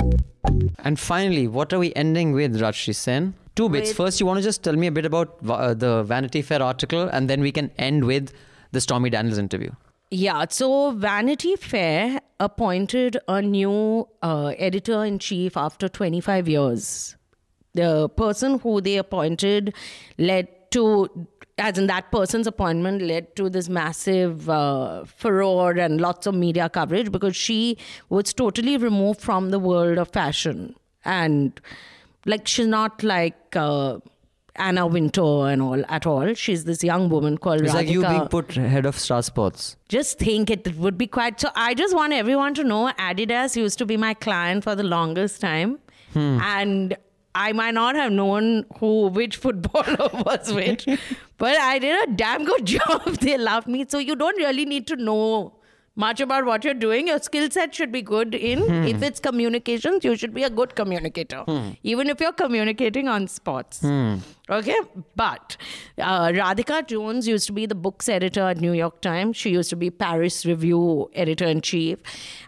[0.91, 3.29] And finally, what are we ending with, Rajshri Sen?
[3.61, 3.91] Two bits.
[3.91, 6.63] With- First, you want to just tell me a bit about uh, the Vanity Fair
[6.71, 8.33] article, and then we can end with
[8.79, 9.71] the Stormy Daniels interview.
[10.23, 10.73] Yeah, so
[11.07, 16.91] Vanity Fair appointed a new uh, editor in chief after 25 years.
[17.76, 19.74] The person who they appointed
[20.18, 26.26] led to, as in that person's appointment, led to this massive uh, furore and lots
[26.26, 27.78] of media coverage because she
[28.10, 30.76] was totally removed from the world of fashion.
[31.04, 31.60] And
[32.26, 33.56] like, she's not like.
[33.56, 34.00] Uh,
[34.58, 36.34] Anna Wintour and all at all.
[36.34, 39.76] She's this young woman called It's like you being put head of Star Sports.
[39.90, 43.78] just think it would be quite so i just want everyone to know adidas used
[43.78, 45.78] to be my client for the longest time
[46.14, 46.40] Hmm.
[46.42, 46.96] and
[47.44, 48.48] i might not have known
[48.80, 50.86] who which footballer was which
[51.38, 54.88] but i did a damn good job they loved me so you don't really need
[54.88, 55.54] to know
[56.04, 58.88] much about what you're doing your skill set should be good in Hmm.
[58.94, 61.70] if it's communications you should be a good communicator Hmm.
[61.92, 63.80] even if you're communicating on sports.
[63.86, 64.16] Hmm.
[64.58, 64.76] Okay,
[65.22, 65.56] but
[65.98, 69.38] uh, Radhika Jones used to be the books editor at New York Times.
[69.38, 71.98] She used to be Paris Review editor in chief.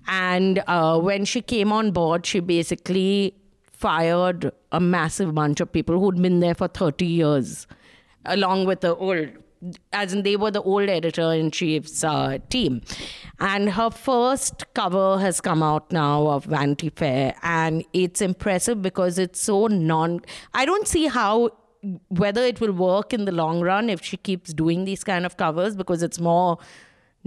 [0.08, 3.34] And uh, when she came on board, she basically
[3.78, 7.68] fired a massive bunch of people who'd been there for 30 years,
[8.26, 9.30] along with the old.
[9.92, 12.82] As in, they were the old editor in chief's uh, team.
[13.40, 17.34] And her first cover has come out now of Vanity Fair.
[17.42, 20.22] And it's impressive because it's so non.
[20.54, 21.52] I don't see how
[22.10, 25.38] whether it will work in the long run if she keeps doing these kind of
[25.38, 26.58] covers because it's more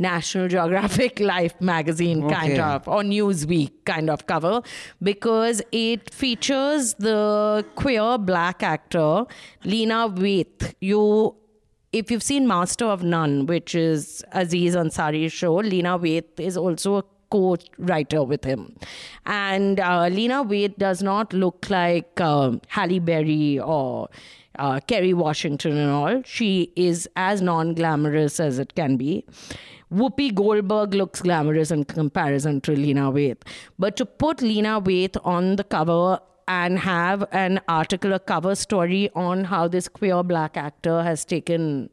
[0.01, 4.63] National Geographic Life magazine kind of or Newsweek kind of cover
[5.03, 9.27] because it features the queer black actor
[9.65, 10.75] Lena Waithe.
[10.81, 11.37] You
[11.93, 16.97] if you've seen Master of None, which is Aziz Ansari's show, Lena Waithe is also
[16.97, 18.77] a co-writer with him.
[19.27, 24.09] And uh, Lena Waithe does not look like um Halle Berry or
[24.59, 26.23] uh, Kerry Washington and all.
[26.25, 29.25] She is as non-glamorous as it can be.
[29.93, 33.43] Whoopi Goldberg looks glamorous in comparison to Lena Waithe.
[33.79, 39.11] But to put Lena Waithe on the cover and have an article, a cover story
[39.15, 41.91] on how this queer black actor has taken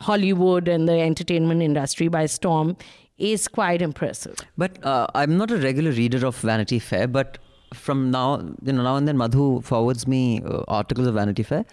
[0.00, 2.76] Hollywood and the entertainment industry by storm
[3.18, 4.36] is quite impressive.
[4.56, 7.38] But uh, I'm not a regular reader of Vanity Fair, but
[7.74, 11.64] from now, you know, now and then Madhu forwards me uh, articles of Vanity Fair.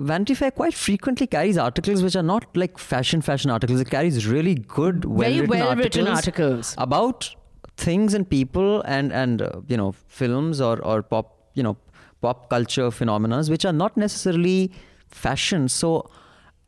[0.00, 3.80] Vanity Fair quite frequently carries articles which are not like fashion fashion articles.
[3.80, 7.34] It carries really good, well Very written well-written articles, about
[7.76, 11.76] things and people and and uh, you know films or or pop you know
[12.22, 14.72] pop culture phenomena which are not necessarily
[15.08, 15.68] fashion.
[15.68, 16.10] So.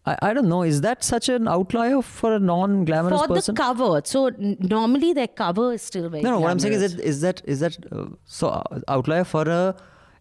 [0.05, 0.63] I, I don't know.
[0.69, 3.55] Is that such an outlier for a non-glamorous For person?
[3.55, 4.01] the cover.
[4.05, 6.41] So n- normally their cover is still very No, no.
[6.41, 9.77] What I'm saying is that is that is that uh, so uh, outlier for a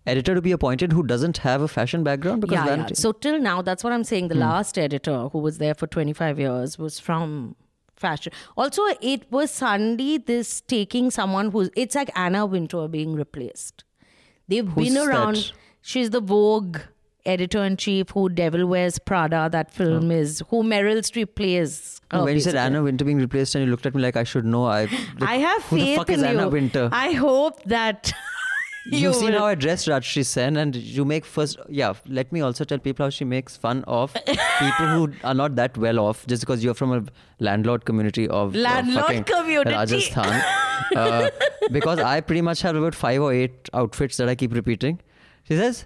[0.07, 2.87] editor to be appointed who doesn't have a fashion background because yeah, yeah.
[2.93, 4.27] So till now, that's what I'm saying.
[4.29, 4.41] The Hmm.
[4.41, 7.55] last editor who was there for 25 years was from
[7.95, 8.33] fashion.
[8.57, 13.83] Also, it was suddenly this taking someone who's it's like Anna Wintour being replaced.
[14.47, 15.35] They've Who's been around.
[15.35, 15.51] that?
[15.81, 16.79] She's the Vogue
[17.25, 19.47] editor in chief who Devil Wears Prada.
[19.51, 22.01] That film is who Meryl Streep plays.
[22.11, 22.55] No, uh, when you said.
[22.55, 24.89] Anna Wintour being replaced and you looked at me like I should know, I
[25.21, 26.49] I have who faith the fuck in is Anna you.
[26.49, 26.89] Winter?
[26.91, 28.11] I hope that
[28.85, 31.57] You've seen will- how I dress Rajshri Sen, and you make first.
[31.69, 35.55] Yeah, let me also tell people how she makes fun of people who are not
[35.55, 37.03] that well off just because you're from a
[37.39, 39.71] landlord community of uh, Landlord fucking community.
[39.71, 40.41] Rajasthan.
[40.95, 41.29] uh,
[41.71, 44.99] because I pretty much have about five or eight outfits that I keep repeating.
[45.43, 45.85] She says.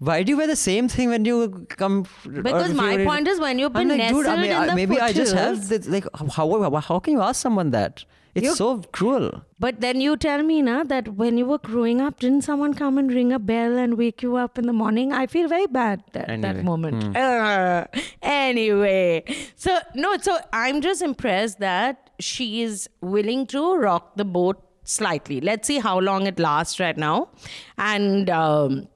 [0.00, 2.06] Why do you wear the same thing when you come?
[2.22, 4.66] Because my you're in-" point is when you've been like, dude, I nestled mean, in
[4.68, 8.04] the maybe I just have this, like how, how how can you ask someone that?
[8.34, 9.42] It's You- so cruel.
[9.60, 12.98] But then you tell me na that when you were growing up, didn't someone come
[12.98, 15.12] and ring a bell and wake you up in the morning?
[15.12, 17.16] I feel very bad at Anyway, that moment.
[17.16, 17.86] Uh,
[18.22, 19.24] anyway,
[19.56, 25.40] so no, so I'm just impressed that she is willing to rock the boat slightly.
[25.40, 27.28] Let's see how long it lasts right now,
[27.76, 28.30] and.
[28.30, 28.88] Um,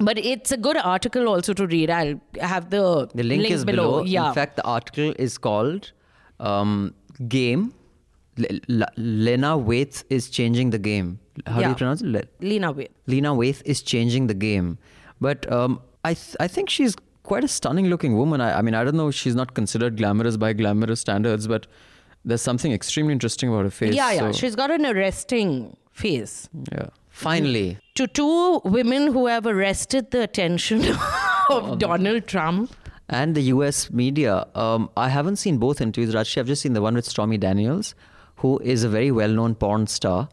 [0.00, 1.90] but it's a good article also to read.
[1.90, 4.04] I'll have the, The link, is below.
[4.04, 4.28] Yeah.
[4.28, 5.90] In fact, the article is called
[6.38, 6.94] um,
[7.26, 7.72] "Game."
[8.38, 11.18] Lena Waithe is changing the game.
[11.46, 12.06] How do you pronounce it?
[12.06, 12.88] Le- Lena Waithe.
[13.06, 14.78] Lena Waithe is changing the game,
[15.20, 18.40] but um, I th- I think she's quite a stunning looking woman.
[18.40, 19.08] I, I mean, I don't know.
[19.08, 21.66] If she's not considered glamorous by glamorous standards, but
[22.24, 23.94] there's something extremely interesting about her face.
[23.94, 24.18] yeah, yeah.
[24.20, 26.48] so- She's got an arresting face.
[26.72, 26.88] yeah.
[27.10, 30.84] Finally, to two women who have arrested the attention
[31.50, 32.72] of Donald Trump.
[33.08, 34.46] and the US media.
[34.54, 36.38] Um, I haven't seen both interviews, Rajshi.
[36.38, 37.94] I've just seen the one with Stormy Daniels,
[38.38, 40.28] who is a very well known porn star,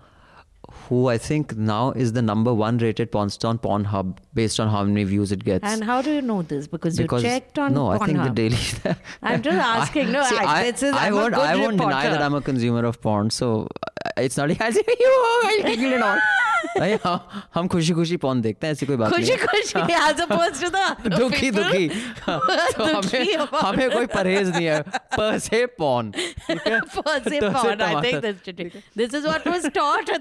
[0.89, 4.69] who I think now is the number one rated porn star on Pornhub based on
[4.69, 5.65] how many views it gets.
[5.65, 6.67] And how do you know this?
[6.67, 8.35] Because, because you checked on no, I think the Pornhub.
[8.35, 8.97] daily.
[9.23, 10.13] I'm just asking.
[10.13, 11.35] No, See, I, this is, I I'm a won't.
[11.35, 12.11] good I won't deny reporter.
[12.11, 13.31] that I'm a consumer of porn.
[13.31, 13.69] So
[14.07, 15.41] uh, it's not like I'll say you.
[15.45, 16.19] I'll take it and all.
[16.79, 19.95] नहीं, हाँ, हम खुशी खुशी porn देखते हैं ऐसी कोई बात नहीं खुशी है। खुशी
[20.09, 21.89] as opposed to the दुखी people दुखी
[22.27, 22.41] हाँ,
[22.77, 24.81] तो दुखी हमें about हमें कोई परहेज नहीं है
[25.17, 26.81] पर से porn ठीक है?
[26.81, 27.81] per se तो से porn.
[27.81, 28.83] I think टमाटर। this, today.
[28.95, 30.21] this is what was taught at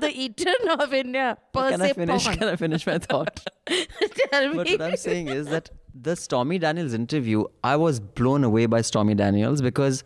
[0.61, 1.39] Eton of India.
[1.53, 2.25] Per Can I finish?
[2.25, 2.37] porn.
[2.39, 3.41] Can I finish my thought?
[3.67, 4.57] Tell me.
[4.57, 8.81] But what I'm saying is that the Stormy Daniels interview, I was blown away by
[8.83, 10.05] Stormy Daniels because.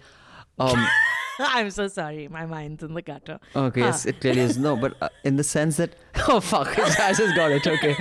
[0.59, 0.87] Um,
[1.41, 2.27] I'm so sorry.
[2.27, 3.39] My mind's in the gutter.
[3.55, 3.87] Okay, Huh.
[3.87, 4.59] yes, it clearly is.
[4.59, 5.95] No, but uh, in the sense that
[6.29, 7.65] oh fuck, I just got it.
[7.65, 7.95] Okay,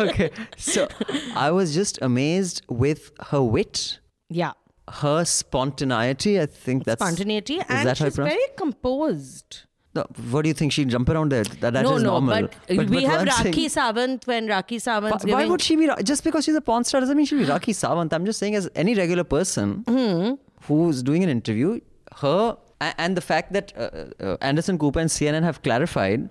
[0.00, 0.30] okay.
[0.56, 0.88] So
[1.34, 3.98] I was just amazed with her wit,
[4.30, 4.52] Yeah.
[4.90, 6.40] her spontaneity.
[6.40, 7.60] I think that's Spontaneity.
[7.68, 9.64] And that she's very composed.
[9.98, 10.72] No, what do you think?
[10.72, 11.44] She'd jump around there?
[11.44, 12.48] That, that no, is no, normal.
[12.68, 15.76] but, we what have I'm saying- Rakhi Sawant when Rakhi Sawant's Why, why would she
[15.76, 18.12] be just because she's a porn star doesn't mean she'll be Rakhi Sawant.
[18.12, 20.32] I'm just saying, as any regular person Hmm.
[20.66, 21.80] who's doing an interview,
[22.24, 26.28] her and the fact that uh, uh, Anderson Cooper and CNN have clarified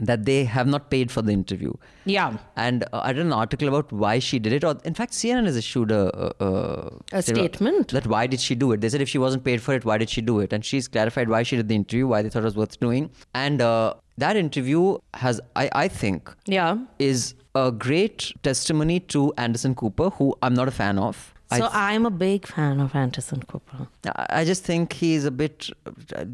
[0.00, 1.72] that they have not paid for the interview.
[2.04, 2.38] Yeah.
[2.56, 5.44] And uh, I read an article about why she did it, or in fact, CNN
[5.46, 7.88] has issued a a, A statement.
[7.88, 8.80] that why did she do it?
[8.80, 10.52] They said if she wasn't paid for it, why did she do it?
[10.52, 13.10] And she's clarified why she did the interview, why they thought it was worth doing,
[13.34, 16.78] and uh, that interview has, I I think, Yeah.
[16.98, 21.34] is a great testimony to Anderson Cooper, who I'm not a fan of.
[21.52, 23.88] So I, I'm a big fan of Anderson Cooper.
[24.16, 25.68] I just think he's a bit.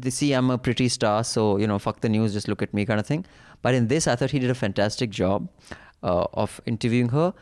[0.01, 2.71] They see I'm a pretty star, so you know, fuck the news, just look at
[2.71, 3.25] me, kind of thing.
[3.61, 5.49] But in this, I thought he did a fantastic job
[6.03, 7.33] uh, of interviewing her,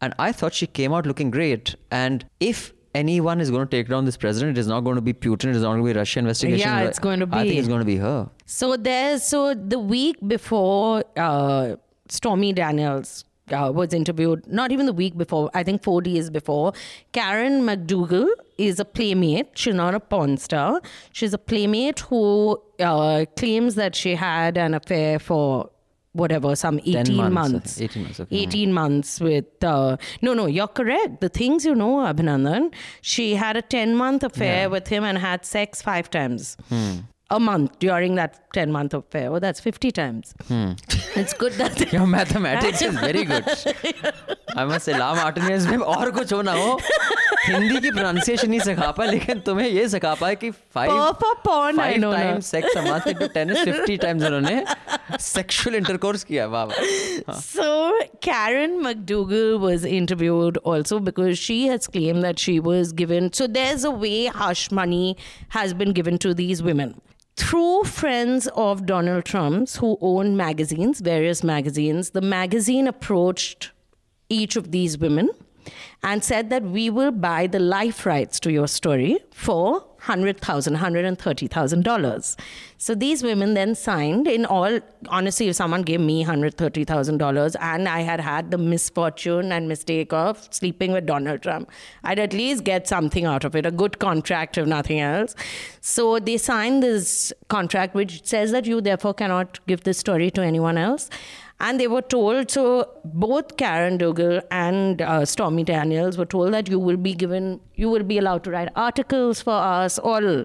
[0.00, 1.74] and I thought she came out looking great.
[1.90, 5.02] And if anyone is going to take down this president, it is not going to
[5.02, 6.68] be Putin, it is not going to be Russia investigation.
[6.68, 7.36] Yeah, it's going to be.
[7.36, 8.30] I think it's going to be her.
[8.46, 11.76] So there's so the week before uh,
[12.08, 16.72] Stormy Daniels uh, was interviewed, not even the week before, I think four days before,
[17.12, 18.28] Karen McDougal
[18.58, 19.50] is a playmate.
[19.54, 20.80] She's not a porn star.
[21.12, 25.70] She's a playmate who uh, claims that she had an affair for
[26.12, 27.80] whatever, some 18 months, months.
[27.80, 28.36] 18 months, okay.
[28.36, 29.64] 18 months with.
[29.64, 31.20] Uh, no, no, you're correct.
[31.20, 35.44] The things you know, Abhinandan, she had a 10 month affair with him and had
[35.44, 36.56] sex five times
[37.30, 39.32] a month during that 10 month affair.
[39.32, 40.34] Oh, that's 50 times.
[40.48, 40.72] Hmm.
[41.16, 43.44] It's good that your mathematics is very good.
[44.56, 46.78] I must say, La Martiniere में और कुछ हो ना हो
[47.48, 50.54] हिंदी की pronunciation नहीं सिखा पाए लेकिन तुम्हें ये सिखा five
[51.44, 54.64] porn, five times sex a month into 50 times उन्होंने
[55.20, 56.46] sexual intercourse किया
[57.40, 63.46] So Karen McDougal was interviewed also because she has claimed that she was given so
[63.46, 65.16] there's a way hush money
[65.50, 66.94] has been given to these women
[67.36, 73.72] through friends of Donald Trump's who own magazines, various magazines, the magazine approached
[74.28, 75.30] each of these women
[76.02, 82.36] and said that we will buy the life rights to your story for $100,000, $130,000.
[82.76, 88.00] So these women then signed in all, honestly, if someone gave me $130,000 and I
[88.00, 91.70] had had the misfortune and mistake of sleeping with Donald Trump,
[92.02, 95.34] I'd at least get something out of it, a good contract if nothing else.
[95.80, 100.42] So they signed this contract which says that you therefore cannot give this story to
[100.42, 101.08] anyone else.
[101.66, 106.68] And they were told, so both Karen Dougal and uh, Stormy Daniels were told that
[106.68, 110.44] you will be given, you will be allowed to write articles for us, all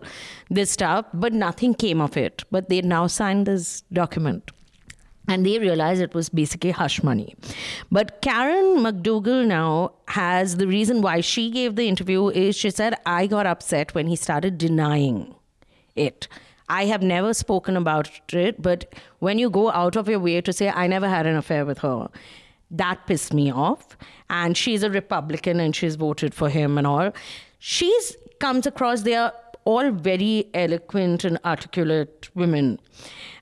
[0.50, 2.46] this stuff, but nothing came of it.
[2.52, 4.52] But they now signed this document.
[5.28, 7.36] And they realized it was basically hush money.
[7.92, 12.96] But Karen McDougal now has the reason why she gave the interview is she said,
[13.06, 15.36] I got upset when he started denying
[15.98, 16.30] it.
[16.70, 20.54] I have never spoken about it, but when you go out of your way to
[20.54, 22.10] say, I never had an affair with her,
[22.72, 23.98] that pissed me off.
[24.30, 27.12] And she's a Republican and she's voted for him and all.
[27.58, 29.34] She's comes across, they are
[29.66, 32.80] all very eloquent and articulate women.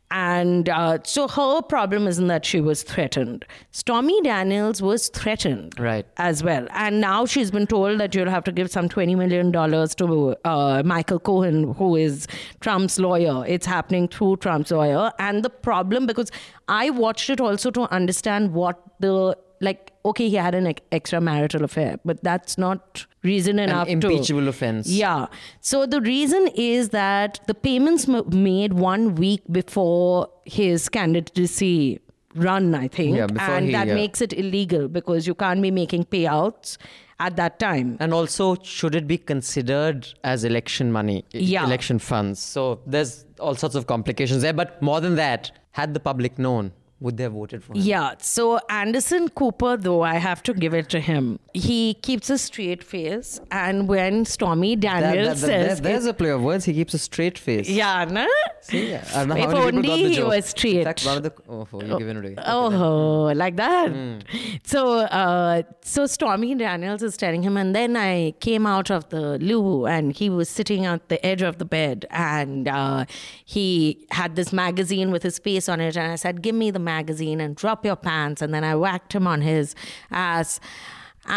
[0.09, 3.43] And uh, so her problem isn't that she was threatened.
[3.71, 6.05] Stormy Daniels was threatened Right.
[6.15, 6.65] as well.
[6.71, 10.81] And now she's been told that you'll have to give some $20 million to uh,
[10.85, 12.25] Michael Cohen, who is
[12.61, 13.45] Trump's lawyer.
[13.45, 15.11] It's happening through Trump's lawyer.
[15.19, 16.31] And the problem, because
[16.69, 21.61] I watched it also to understand what the, like, okay, he had an ex- extramarital
[21.63, 24.09] affair, but that's not reason enough An to.
[24.09, 24.87] impeachable offense.
[24.87, 25.27] Yeah.
[25.61, 31.99] So the reason is that the payments m- made one week before his candidacy
[32.35, 33.17] run, I think.
[33.17, 33.95] Yeah, before and he, that yeah.
[33.95, 36.77] makes it illegal because you can't be making payouts
[37.19, 37.97] at that time.
[37.99, 41.65] And also, should it be considered as election money, Yeah.
[41.65, 42.39] election funds?
[42.39, 44.53] So there's all sorts of complications there.
[44.53, 47.81] But more than that, had the public known, would they have voted for him?
[47.81, 48.13] Yeah.
[48.19, 51.39] So Anderson Cooper, though, I have to give it to him.
[51.53, 53.39] He keeps a straight face.
[53.51, 55.81] And when Stormy Daniels that- that- says.
[55.81, 56.65] there's a play of words.
[56.65, 57.69] He keeps a straight face.
[57.69, 58.27] yeah, no?
[58.61, 59.03] See, yeah.
[59.13, 60.27] I don't know how If many only he joke.
[60.29, 60.77] was straight.
[60.77, 62.35] In fact, one of the oh, oh you given it away.
[62.45, 63.91] Oh, like that.
[63.91, 64.19] Hmm.
[64.63, 69.37] So, uh, so Stormy Daniels is telling him, and then I came out of the
[69.39, 73.05] loo, and he was sitting at the edge of the bed, and uh,
[73.45, 76.79] he had this magazine with his face on it, and I said, "Give me the
[76.95, 79.75] magazine and drop your pants," and then I whacked him on his
[80.11, 80.59] ass,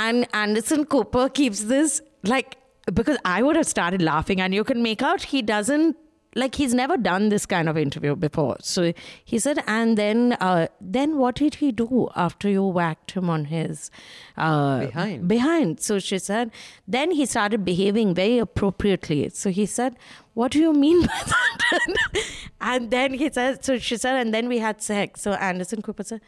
[0.04, 2.00] and Anderson Cooper keeps this
[2.34, 2.56] like
[3.00, 5.96] because I would have started laughing, and you can make out he doesn't
[6.34, 8.56] like he's never done this kind of interview before.
[8.60, 8.92] So
[9.24, 13.46] he said, and then uh, then what did he do after you whacked him on
[13.46, 13.90] his
[14.36, 15.28] uh, Behind.
[15.28, 15.80] Behind.
[15.80, 16.50] So she said,
[16.86, 19.28] then he started behaving very appropriately.
[19.30, 19.96] So he said,
[20.34, 22.24] what do you mean by that?
[22.60, 25.22] and then he said, so she said, and then we had sex.
[25.22, 26.20] So Anderson Cooper said.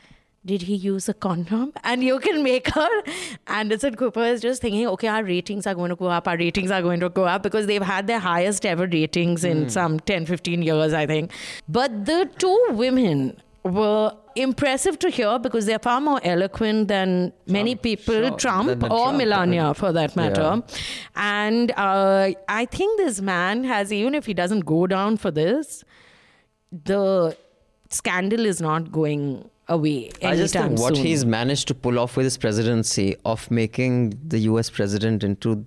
[0.44, 1.72] Did he use a condom?
[1.84, 3.02] And you can make her.
[3.46, 6.70] Anderson Cooper is just thinking, okay, our ratings are going to go up, our ratings
[6.70, 10.26] are going to go up because they've had their highest ever ratings in some 10,
[10.26, 11.30] 15 years, I think.
[11.68, 17.76] But the two women were impressive to hear because they're far more eloquent than many
[17.76, 20.40] people, sure, Trump or Trump, Melania for that matter.
[20.42, 20.60] Yeah.
[21.14, 25.84] And uh, I think this man has, even if he doesn't go down for this,
[26.72, 27.36] the
[27.90, 31.06] scandal is not going away I just think what soon.
[31.06, 35.64] he's managed to pull off with his presidency of making the US president into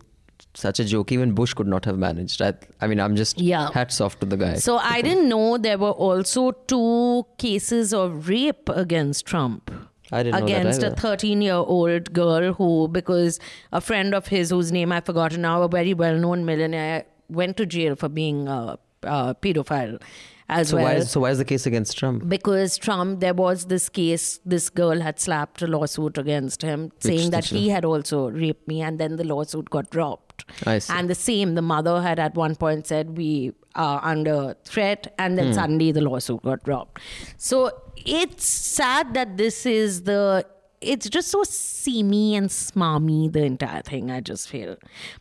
[0.54, 2.42] such a joke, even Bush could not have managed.
[2.42, 3.70] I, I mean, I'm just Yeah.
[3.74, 4.56] hats off to the guy.
[4.56, 9.72] So I didn't know there were also two cases of rape against Trump.
[10.12, 13.40] I didn't know that against a 13 year old girl who, because
[13.74, 17.58] a friend of his, whose name I've forgotten now, a very well known millionaire, went
[17.58, 20.02] to jail for being a, a pedophile
[20.48, 20.86] as so well.
[20.86, 22.28] why is so why is the case against Trump?
[22.30, 27.32] because Trump, there was this case, this girl had slapped a lawsuit against him saying
[27.32, 30.46] that he had also raped me, and then the lawsuit got dropped.
[30.66, 30.94] I see.
[30.94, 35.38] And the same, the mother had at one point said, "We, are under threat, and
[35.38, 35.54] then Hmm.
[35.54, 37.02] suddenly the lawsuit got dropped.
[37.38, 37.72] So
[38.06, 40.46] it's sad that this is the.
[40.82, 44.76] It's just so seamy and smarmy, the entire thing, I just feel.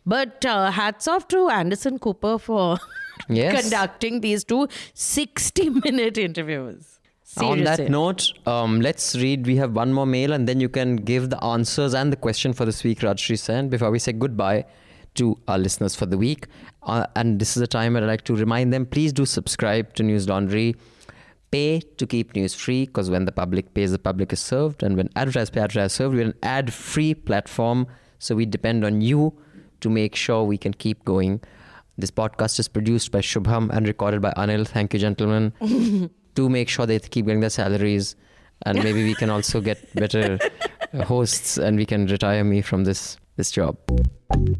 [0.05, 2.77] But uh, hats off to Anderson Cooper for
[3.29, 3.61] Yes.
[3.61, 6.99] conducting these two 60 minute interviews.
[7.37, 9.45] On that note, um, let's read.
[9.45, 12.53] We have one more mail, and then you can give the answers and the question
[12.53, 14.63] for this week, Rajshri Sen, before we say goodbye
[15.15, 16.47] to our listeners for the week.
[16.83, 19.93] Uh, and this is a time where I'd like to remind them please do subscribe
[19.95, 20.75] to Newslaundry.
[21.51, 24.83] Pay to keep news free because when the public pays, the public is served.
[24.83, 26.15] And when advertisers pay, advertisers are served.
[26.15, 27.87] We're an ad free platform.
[28.19, 29.33] So we depend on you
[29.81, 31.41] to make sure we can keep going.
[31.97, 34.67] This podcast is produced by Shubham and recorded by Anil.
[34.67, 35.53] Thank you, gentlemen.
[36.35, 38.15] to make sure they keep getting their salaries.
[38.65, 40.37] And maybe we can also get better
[41.03, 43.77] hosts and we can retire me from this this job.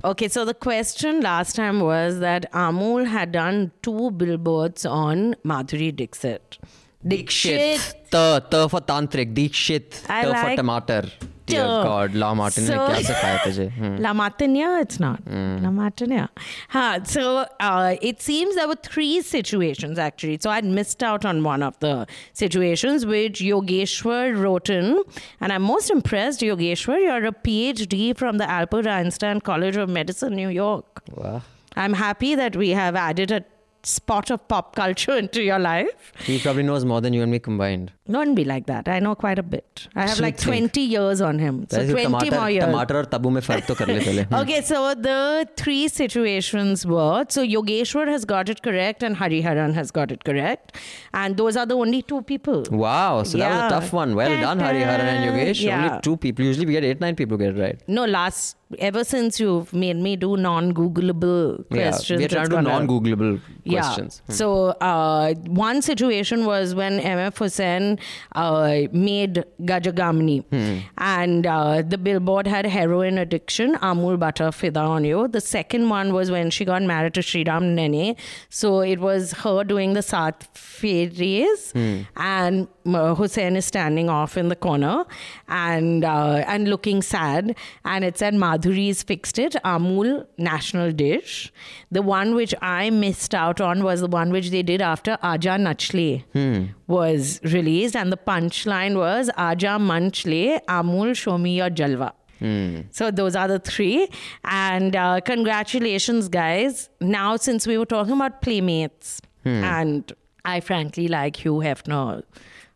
[0.03, 5.95] Okay, so the question last time was that Amul had done two billboards on Madhuri
[5.95, 6.57] Dixit.
[7.06, 7.80] Dixit.
[8.11, 11.11] T, T for tantric, Dikshit, I T for like tomater.
[11.46, 11.68] Dear T.
[11.84, 13.64] God, La Martin ने So- क्या सिखाया तुझे?
[13.76, 13.96] Hmm.
[14.02, 15.20] La Martinia, it's not.
[15.26, 16.28] La Martinia.
[16.68, 20.38] Huh, so uh, it seems there were three situations actually.
[20.40, 25.02] So I'd missed out on one of the situations which Yogeshwar wrote in.
[25.40, 30.34] And I'm most impressed, Yogeshwar, you're a PhD from the Albert Einstein College of Medicine,
[30.36, 31.02] New York.
[31.16, 31.42] Wow.
[31.76, 33.44] I'm happy that we have added a
[33.84, 36.12] spot of pop culture into your life.
[36.24, 37.92] He probably knows more than you and me combined.
[38.14, 38.88] Don't be like that.
[38.88, 39.84] I know quite a bit.
[39.96, 40.72] I have like Think.
[40.72, 41.61] 20 years on him.
[41.70, 42.64] So वैसे 20 टमाटर more years.
[42.64, 44.34] टमाटर और तबू में फर्क तो कर ले पहले Hmm.
[44.40, 45.16] Okay, so the
[45.62, 50.76] three situations were so Yogeshwar has got it correct and Hariharan has got it correct.
[51.22, 52.62] And those are the only two people.
[52.84, 53.66] Wow, so that was Yeah.
[53.66, 54.14] a tough one.
[54.22, 55.64] Well done, Hari Haran and Yogesh.
[55.70, 55.86] Yeah.
[55.86, 56.44] Only two people.
[56.52, 57.80] Usually we get eight, nine people get it right.
[58.00, 62.09] No, last ever since you've made me do non-Googleable questions.
[62.09, 63.82] Yeah, we are trying to do non-Googleable Yeah.
[63.82, 64.22] questions.
[64.26, 64.32] Hmm.
[64.34, 64.47] So
[64.91, 67.99] uh, one situation was when MF Husain
[68.34, 70.80] uh, made Gaja Gamini, Hmm.
[70.97, 75.28] and uh, the billboard had heroin addiction, Amul Butter Fida on you.
[75.28, 78.16] The second one was when she got married to Sriram Nene.
[78.49, 82.01] So it was her doing the Sat Fairies, Hmm.
[82.18, 85.05] and uh, Husain is standing off in the corner
[85.47, 87.55] and uh, and looking sad.
[87.84, 91.51] And it said Madhuri's fixed it, Amul national dish.
[91.91, 95.57] The one which I missed out on was the one which they did after Aaja
[95.59, 96.65] Nachle Hmm.
[96.87, 102.13] was released, and the punchline was Aja Manchle, Amul show me your jalwa.
[102.39, 102.81] Hmm.
[102.91, 104.07] So those are the three.
[104.43, 106.89] And uh, congratulations, guys.
[106.99, 109.63] Now, since we were talking about playmates, Hmm.
[109.63, 110.11] and
[110.43, 112.23] I frankly like Hugh Hefner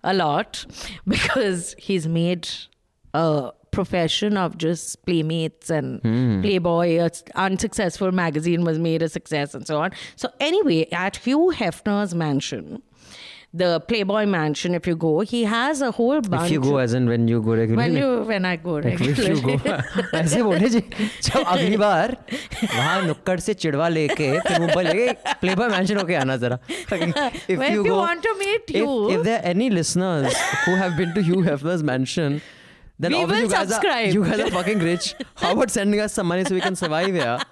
[0.03, 0.65] a lot
[1.07, 2.47] because he's made
[3.13, 6.41] a profession of just playmates and Hmm.
[6.43, 7.11] Playboy, a
[7.49, 9.93] unsuccessful magazine was made a success and so on.
[10.24, 12.82] So anyway, at Hugh Hefner's mansion,
[13.62, 16.47] the Playboy mansion, if you go, he has a whole bunch.
[16.47, 17.93] If you go as in when you go regularly.
[17.93, 20.22] when you when I go Like, if you go regularly.
[20.22, 20.80] ऐसे बोले जी
[21.28, 22.16] जब अगली बार
[22.62, 25.12] वहाँ नुक्कड़ से चिड़वा लेके फिर मुंबई लेके
[25.45, 29.11] प्लेबॉय मैंशन होके आना जरा if When you you go want to meet if, you-
[29.18, 30.35] if there are any listeners
[30.66, 32.41] who have been to Hugh Hefner's mansion
[32.99, 34.09] then We obviously will you guys subscribe.
[34.09, 36.76] are you guys are fucking rich how about sending us some money so we can
[36.76, 37.39] survive here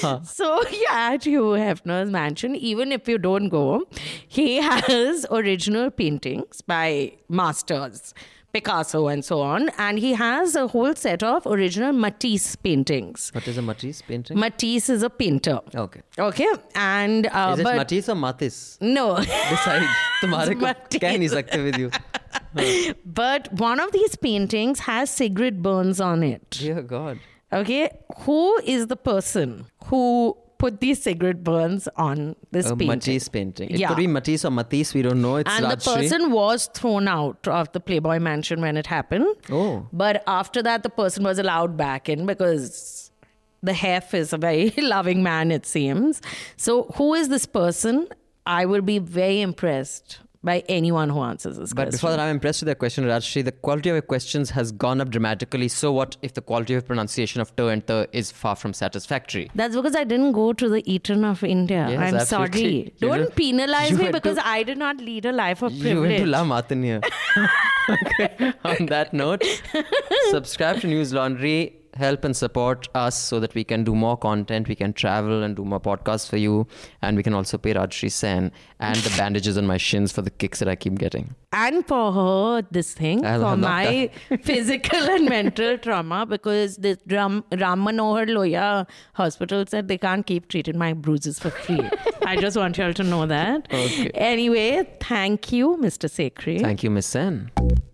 [0.00, 0.20] Huh.
[0.22, 3.82] So yeah, at Hugh Hefner's mansion, even if you don't go,
[4.26, 8.14] he has original paintings by masters,
[8.54, 13.28] Picasso and so on, and he has a whole set of original Matisse paintings.
[13.34, 15.60] what is a Matisse painting Matisse is a painter.
[15.74, 19.86] okay Okay, and uh, is it but Matisse or Matisse no, decide
[20.22, 21.00] तुम्हारे को Matisse.
[21.06, 21.90] कह नहीं सकते with you
[23.05, 26.49] but one of these paintings has cigarette burns on it.
[26.51, 27.19] dear God
[27.51, 27.89] Okay,
[28.19, 32.87] who is the person who put these cigarette burns on this a painting?
[32.87, 33.87] Matisse painting it Yeah.
[33.87, 37.47] could be Matisse or Matisse we don't know it's and the person was thrown out
[37.47, 39.25] of the Playboy mansion when it happened.
[39.49, 43.09] oh But after that, the person was allowed back in because
[43.63, 46.21] the Hef is a very loving man, it seems.
[46.55, 48.07] So, who is this person?
[48.45, 51.91] I will be very impressed by anyone who answers this But question.
[51.97, 53.43] before that, I'm impressed with the question, Rajshri.
[53.43, 55.67] The quality of your questions has gone up dramatically.
[55.67, 59.49] So, what if the quality of pronunciation of ter and ter is far from satisfactory?
[59.53, 61.87] That's because I didn't go to the Eton of India.
[61.89, 62.61] Yes, I'm absolutely.
[62.61, 62.93] sorry.
[62.99, 65.93] You Don't penalize me because to- I did not lead a life of privilege.
[65.93, 67.03] You went to La Martiniere.
[67.89, 68.53] okay.
[68.63, 69.43] On that note,
[70.29, 71.73] subscribe to Newslaundry.
[71.95, 74.67] Help and support us so that we can do more content.
[74.67, 76.67] We can travel and do more podcasts for you.
[77.01, 80.29] And we can also pay Rajshri Sen and the bandages on my shins for the
[80.29, 81.35] kicks that I keep getting.
[81.51, 84.09] and for her this thing for my
[84.49, 90.47] physical and mental trauma because the Ram, Ram Manohar Lohia hospital said they can't keep
[90.47, 91.89] treating my bruises for free.
[92.21, 93.67] I just want you all to know that.
[93.89, 94.09] Okay.
[94.13, 96.07] Anyway, thank you, Mr.
[96.17, 96.61] Sekhri.
[96.61, 97.49] Thank you, Miss Sen.